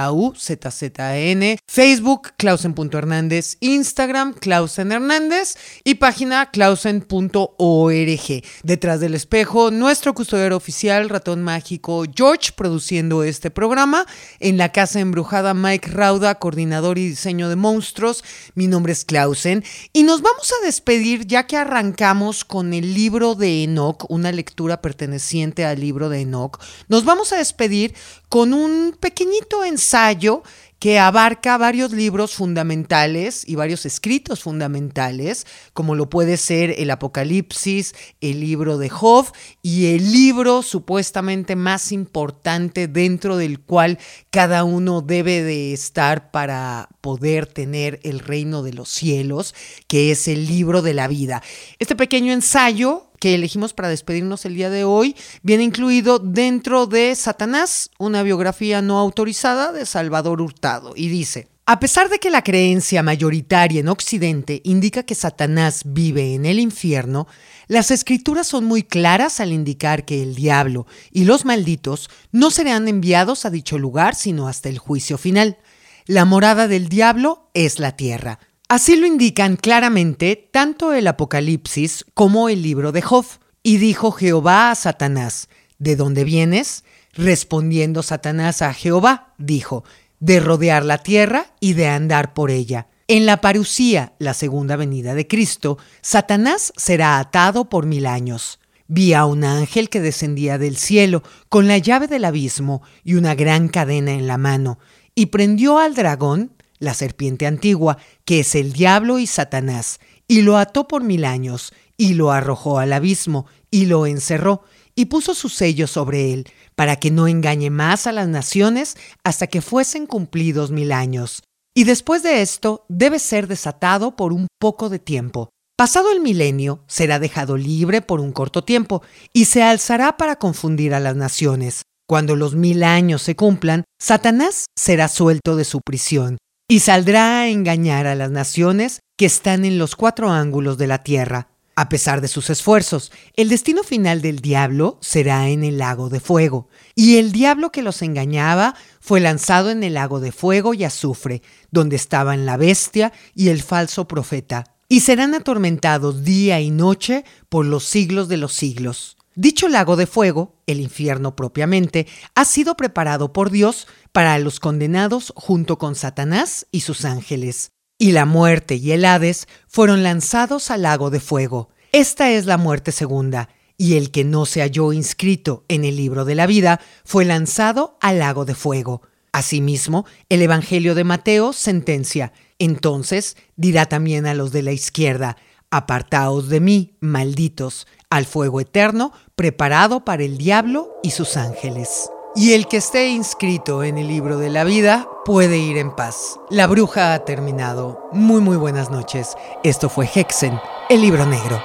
Facebook, 1.67 2.33
Clausen.hernández, 2.37 3.57
Instagram, 3.59 4.35
Clausen 4.35 4.93
Hernández 4.93 5.57
y 5.83 5.97
página 5.97 6.51
clausen.org. 6.51 8.45
Detrás 8.63 9.01
del 9.01 9.15
espejo, 9.15 9.73
nuestro 9.73 10.15
custodiero 10.15 10.57
oficial, 10.57 11.09
ratón 11.09 11.43
mágico 11.43 12.05
George, 12.15 12.53
produciendo 12.57 13.25
este 13.25 13.51
programa. 13.51 14.07
En 14.39 14.59
la 14.59 14.71
casa 14.71 15.01
embrujada, 15.01 15.55
Mike 15.55 15.91
Rauda, 15.91 16.37
coordinador 16.37 16.99
y 16.99 17.09
diseño 17.09 17.49
de 17.49 17.57
monstruos. 17.57 18.23
Mi 18.55 18.69
nombre 18.69 18.93
es 18.93 19.05
Clausen 19.05 19.65
y 19.93 20.05
nos 20.05 20.23
vamos 20.23 20.53
a 20.53 20.65
despedir 20.65 21.27
ya 21.27 21.49
que 21.49 21.57
arrancamos 21.57 22.45
con 22.45 22.75
el 22.75 22.95
libro 22.95 23.35
de 23.35 23.65
Enoch, 23.65 24.05
una 24.09 24.31
lectura 24.31 24.81
perteneciente 24.85 25.65
al 25.65 25.81
libro 25.81 26.11
de 26.11 26.21
Enoch, 26.21 26.63
nos 26.89 27.07
vamos 27.07 27.33
a 27.33 27.39
despedir 27.39 27.95
con 28.29 28.53
un 28.53 28.95
pequeñito 29.01 29.65
ensayo 29.65 30.43
que 30.85 30.99
abarca 30.99 31.57
varios 31.57 31.93
libros 31.93 32.35
fundamentales 32.35 33.49
y 33.49 33.55
varios 33.55 33.87
escritos 33.87 34.43
fundamentales, 34.43 35.47
como 35.73 35.95
lo 35.95 36.11
puede 36.11 36.37
ser 36.37 36.75
el 36.77 36.91
Apocalipsis, 36.91 37.95
el 38.21 38.41
libro 38.41 38.77
de 38.77 38.91
Job 38.91 39.25
y 39.63 39.95
el 39.95 40.13
libro 40.13 40.61
supuestamente 40.61 41.57
más 41.57 41.91
importante 41.91 42.87
dentro 42.87 43.39
del 43.39 43.61
cual 43.61 43.99
cada 44.29 44.65
uno 44.65 45.01
debe 45.01 45.43
de 45.43 45.73
estar 45.73 46.31
para 46.31 46.91
poder 47.01 47.47
tener 47.47 47.99
el 48.03 48.21
reino 48.21 48.63
de 48.63 48.75
los 48.75 48.91
cielos, 48.91 49.55
que 49.89 50.11
es 50.11 50.29
el 50.29 50.47
libro 50.47 50.83
de 50.83 50.93
la 50.93 51.09
vida. 51.09 51.43
Este 51.79 51.97
pequeño 51.97 52.31
ensayo 52.31 53.07
que 53.25 53.35
elegimos 53.35 53.73
para 53.73 53.89
despedirnos 53.89 54.45
el 54.45 54.55
día 54.55 54.69
de 54.69 54.85
hoy 54.85 55.17
viene 55.43 55.63
incluido 55.63 56.19
dentro 56.19 56.85
de 56.85 57.15
Satanás, 57.15 57.89
una 57.99 58.23
biografía 58.23 58.83
no 58.83 58.99
autorizada 58.99 59.73
de 59.73 59.87
Salvador 59.87 60.43
Hurtado, 60.43 60.93
y 60.95 61.09
dice, 61.09 61.49
a 61.65 61.81
pesar 61.81 62.11
de 62.11 62.19
que 62.19 62.29
la 62.29 62.45
creencia 62.45 63.03
mayoritaria 63.03 63.81
en 63.81 63.89
Occidente 63.89 64.61
indica 64.63 65.05
que 65.05 65.15
Satanás 65.15 65.85
vive 65.87 66.35
en 66.35 66.45
el 66.45 66.59
infierno, 66.59 67.27
las 67.67 67.91
escrituras 67.91 68.47
son 68.47 68.67
muy 68.67 68.83
claras 68.83 69.41
al 69.41 69.53
indicar 69.53 70.05
que 70.05 70.23
el 70.23 70.35
diablo 70.35 70.87
y 71.11 71.25
los 71.25 71.47
malditos 71.47 72.11
no 72.31 72.51
serán 72.51 72.89
enviados 72.89 73.47
a 73.47 73.51
dicho 73.51 73.79
lugar 73.79 74.17
sino 74.17 74.49
hasta 74.49 74.69
el 74.69 74.77
juicio 74.77 75.17
final. 75.17 75.57
La 76.05 76.27
morada 76.27 76.69
del 76.69 76.91
diablo 76.91 77.49
es 77.55 77.79
la 77.79 77.97
tierra. 77.97 78.39
Así 78.69 78.97
lo 78.97 79.07
indican 79.07 79.57
claramente 79.57 80.49
tanto 80.51 80.95
el 80.95 81.07
Apocalipsis 81.07 82.07
como 82.15 82.49
el 82.49 82.63
libro 82.63 82.93
de 82.93 83.03
Job. 83.03 83.27
Y 83.63 83.77
dijo 83.77 84.11
Jehová 84.11 84.71
a 84.71 84.75
Satanás, 84.75 85.49
¿de 85.79 85.97
dónde 85.97 86.25
vienes? 86.25 86.85
Respondiendo 87.13 88.03
Satanás 88.03 88.63
a 88.63 88.75
Jehová, 88.75 89.35
dijo, 89.39 89.85
de 90.19 90.41
rodear 90.41 90.85
la 90.85 90.99
tierra 90.99 91.55
y 91.61 91.75
de 91.75 91.89
andar 91.89 92.35
por 92.35 92.51
ella. 92.51 92.89
En 93.07 93.27
la 93.27 93.43
parucía, 93.43 94.15
la 94.19 94.33
segunda 94.33 94.77
venida 94.77 95.15
de 95.15 95.29
Cristo, 95.29 95.77
Satanás 96.01 96.73
será 96.77 97.19
atado 97.19 97.69
por 97.69 97.85
mil 97.85 98.07
años. 98.07 98.61
Vi 98.87 99.13
a 99.13 99.27
un 99.27 99.45
ángel 99.45 99.91
que 99.91 100.01
descendía 100.01 100.57
del 100.57 100.77
cielo 100.77 101.23
con 101.51 101.69
la 101.69 101.77
llave 101.77 102.07
del 102.07 102.25
abismo 102.25 102.83
y 103.03 103.15
una 103.15 103.35
gran 103.35 103.69
cadena 103.69 104.13
en 104.13 104.27
la 104.27 104.39
mano, 104.39 104.79
y 105.15 105.27
prendió 105.27 105.79
al 105.79 105.95
dragón, 105.95 106.53
la 106.85 106.95
serpiente 106.95 107.47
antigua, 107.47 107.99
que 108.25 108.41
es 108.41 108.55
el 108.55 108.73
diablo 108.73 109.19
y 109.19 109.27
Satanás, 109.27 109.99
y 110.29 110.43
lo 110.43 110.57
ató 110.57 110.87
por 110.87 111.03
mil 111.03 111.25
años, 111.25 111.73
y 111.97 112.15
lo 112.15 112.31
arrojó 112.31 112.79
al 112.79 112.93
abismo, 112.93 113.47
y 113.71 113.87
lo 113.87 114.07
encerró, 114.07 114.63
y 114.95 115.07
puso 115.07 115.35
su 115.35 115.49
sello 115.49 115.87
sobre 115.87 116.33
él, 116.33 116.47
para 116.75 116.97
que 116.97 117.11
no 117.11 117.29
engañe 117.29 117.71
más 117.71 118.07
a 118.07 118.13
las 118.13 118.29
naciones 118.29 118.97
hasta 119.23 119.47
que 119.47 119.63
fuesen 119.63 120.07
cumplidos 120.07 120.71
mil 120.71 120.93
años. 120.93 121.43
Y 121.75 121.85
después 121.85 122.23
de 122.23 122.43
esto 122.43 122.85
debe 122.89 123.19
ser 123.19 123.49
desatado 123.49 124.17
por 124.17 124.33
un 124.33 124.47
poco 124.61 124.89
de 124.89 124.99
tiempo. 124.99 125.51
Pasado 125.77 126.13
el 126.13 126.21
milenio, 126.21 126.85
será 126.87 127.19
dejado 127.19 127.57
libre 127.57 128.01
por 128.01 128.21
un 128.21 128.31
corto 128.31 128.63
tiempo, 128.63 129.03
y 129.33 129.47
se 129.47 129.63
alzará 129.63 130.17
para 130.17 130.37
confundir 130.37 130.95
a 130.95 131.01
las 131.01 131.17
naciones. 131.17 131.83
Cuando 132.07 132.37
los 132.37 132.55
mil 132.55 132.85
años 132.85 133.23
se 133.23 133.35
cumplan, 133.35 133.85
Satanás 134.01 134.67
será 134.79 135.09
suelto 135.09 135.57
de 135.57 135.65
su 135.65 135.81
prisión, 135.81 136.37
y 136.69 136.81
saldrá 136.81 137.41
a 137.41 137.49
engañar 137.49 138.07
a 138.07 138.15
las 138.15 138.31
naciones 138.31 139.03
que 139.17 139.27
están 139.27 139.65
en 139.65 139.79
los 139.79 139.97
cuatro 139.97 140.31
ángulos 140.31 140.79
de 140.79 140.87
la 140.87 141.03
tierra. 141.03 141.49
A 141.77 141.89
pesar 141.89 142.21
de 142.21 142.29
sus 142.29 142.51
esfuerzos, 142.51 143.11
el 143.35 143.49
destino 143.49 143.83
final 143.83 144.23
del 144.23 144.39
diablo 144.39 144.97
será 145.01 145.49
en 145.49 145.65
el 145.65 145.79
lago 145.79 146.09
de 146.09 146.21
fuego, 146.21 146.69
y 146.95 147.17
el 147.17 147.33
diablo 147.33 147.73
que 147.73 147.83
los 147.83 148.01
engañaba 148.01 148.77
fue 149.01 149.21
lanzado 149.21 149.71
en 149.71 149.83
el 149.83 149.95
lago 149.95 150.21
de 150.21 150.31
fuego 150.31 150.73
y 150.73 150.85
azufre, 150.85 151.43
donde 151.73 151.97
estaban 151.97 152.47
la 152.47 152.57
bestia 152.57 153.13
y 153.35 153.49
el 153.49 153.61
falso 153.61 154.07
profeta, 154.07 154.65
y 154.89 155.01
serán 155.01 155.35
atormentados 155.35 156.25
día 156.25 156.61
y 156.61 156.71
noche 156.71 157.25
por 157.49 157.67
los 157.67 157.85
siglos 157.85 158.29
de 158.29 158.37
los 158.37 158.53
siglos. 158.53 159.14
Dicho 159.37 159.69
lago 159.69 159.97
de 159.97 160.07
fuego, 160.07 160.61
el 160.67 160.81
infierno 160.81 161.35
propiamente, 161.35 162.07
ha 162.37 162.45
sido 162.45 162.77
preparado 162.77 163.33
por 163.33 163.51
Dios 163.51 163.89
para 164.13 164.39
los 164.39 164.61
condenados 164.61 165.33
junto 165.35 165.77
con 165.77 165.97
Satanás 165.97 166.67
y 166.71 166.81
sus 166.81 167.05
ángeles. 167.05 167.73
Y 167.99 168.13
la 168.13 168.27
muerte 168.27 168.77
y 168.77 168.93
el 168.93 169.05
Hades 169.05 169.49
fueron 169.67 170.05
lanzados 170.05 170.71
al 170.71 170.83
lago 170.83 171.11
de 171.11 171.19
fuego. 171.19 171.71
Esta 171.91 172.31
es 172.31 172.47
la 172.47 172.59
muerte 172.59 172.93
segunda, 172.93 173.49
y 173.77 173.95
el 173.95 174.13
que 174.13 174.25
no 174.25 174.47
se 174.47 174.61
halló 174.61 174.93
inscrito 174.93 175.65
en 175.69 175.85
el 175.85 175.97
libro 175.97 176.25
de 176.25 176.37
la 176.37 176.47
vida 176.47 176.81
fue 177.05 177.25
lanzado 177.25 177.99
al 178.01 178.21
lago 178.21 178.45
de 178.45 178.55
fuego. 178.55 179.03
Asimismo, 179.33 180.07
el 180.29 180.43
Evangelio 180.43 180.95
de 180.95 181.03
Mateo 181.03 181.53
sentencia, 181.53 182.33
entonces 182.61 183.37
dirá 183.57 183.87
también 183.87 184.27
a 184.27 184.35
los 184.35 184.53
de 184.53 184.63
la 184.63 184.71
izquierda, 184.71 185.37
apartaos 185.71 186.49
de 186.49 186.61
mí, 186.61 186.97
malditos, 187.01 187.89
al 188.11 188.27
fuego 188.27 188.61
eterno 188.61 189.13
preparado 189.35 190.05
para 190.05 190.23
el 190.23 190.39
diablo 190.39 190.91
y 191.03 191.11
sus 191.11 191.37
ángeles. 191.37 192.11
Y 192.37 192.55
el 192.55 192.67
que 192.67 192.79
esté 192.79 193.09
inscrito 193.09 193.85
en 193.85 193.97
el 193.97 194.09
libro 194.09 194.39
de 194.39 194.51
la 194.51 194.65
vida 194.65 195.09
puede 195.25 195.59
ir 195.59 195.77
en 195.77 195.95
paz. 195.95 196.41
La 196.51 196.67
bruja 196.67 197.15
ha 197.15 197.25
terminado. 197.25 198.09
Muy 198.13 198.41
muy 198.41 198.57
buenas 198.57 198.91
noches. 198.91 199.37
Esto 199.63 199.89
fue 199.89 200.09
Hexen, 200.13 200.59
el 200.89 201.01
libro 201.01 201.27
negro. 201.27 201.63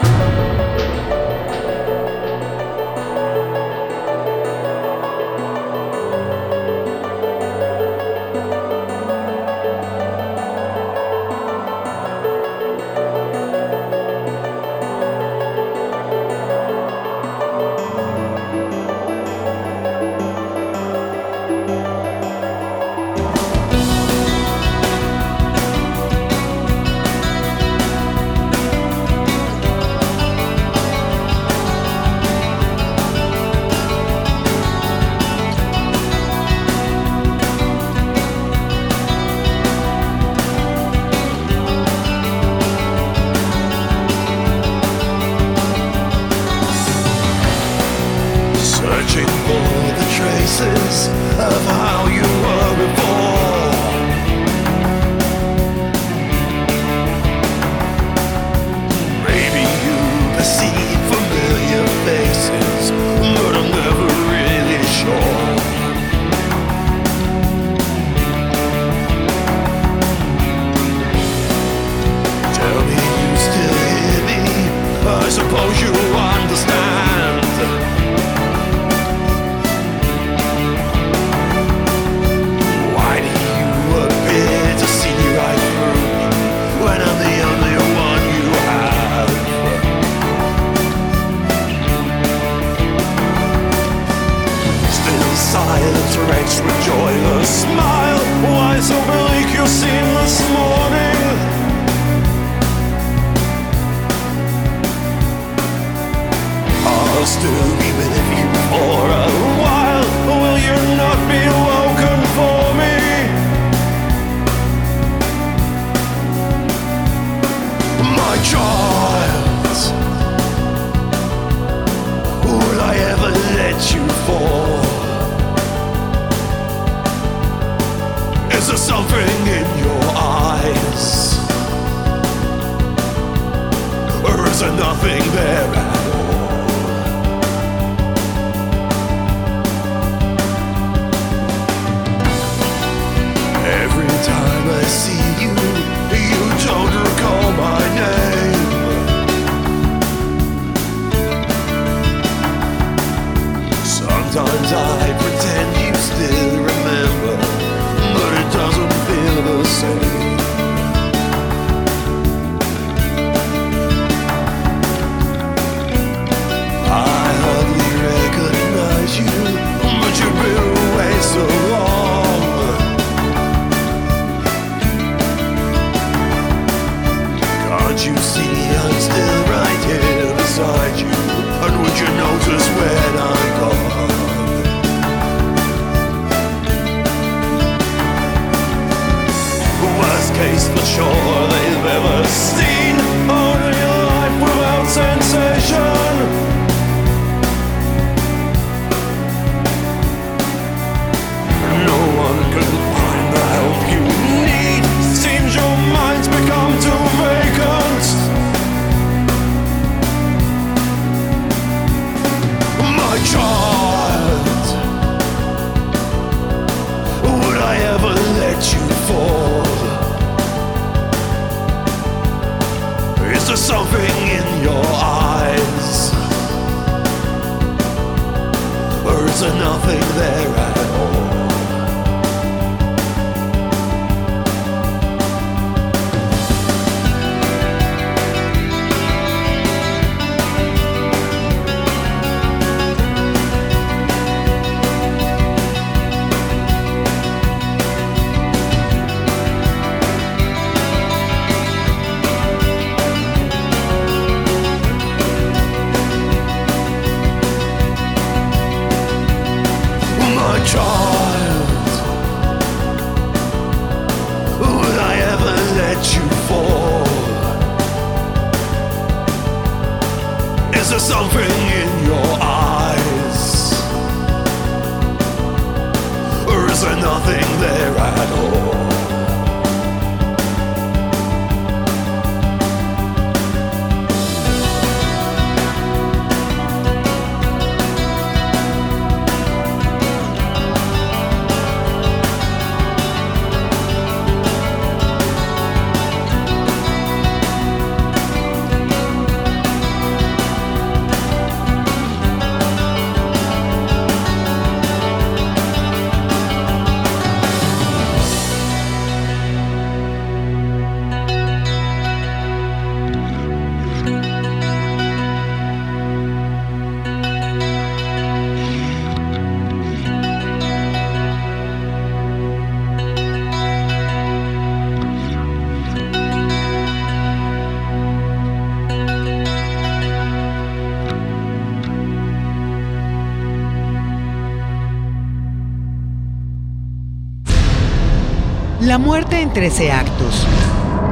Muerte 338.99 339.41
en 339.41 339.51
13 339.51 339.91
actos. 339.91 340.45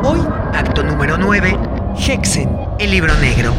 Hoy, 0.04 0.20
acto 0.54 0.84
número 0.84 1.18
9, 1.18 1.58
Hexen, 2.08 2.50
el 2.80 2.92
libro 2.92 3.14
negro. 3.20 3.54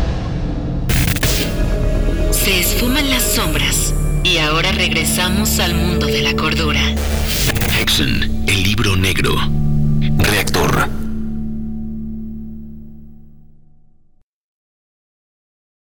Se 2.31 2.61
esfuman 2.61 3.09
las 3.11 3.23
sombras 3.23 3.95
y 4.23 4.39
ahora 4.39 4.71
regresamos 4.73 5.59
al 5.59 5.75
mundo 5.75 6.07
de 6.07 6.23
la 6.23 6.35
cordura. 6.35 6.81
Hexen, 7.81 8.45
el 8.47 8.63
libro 8.63 8.97
negro. 8.97 9.58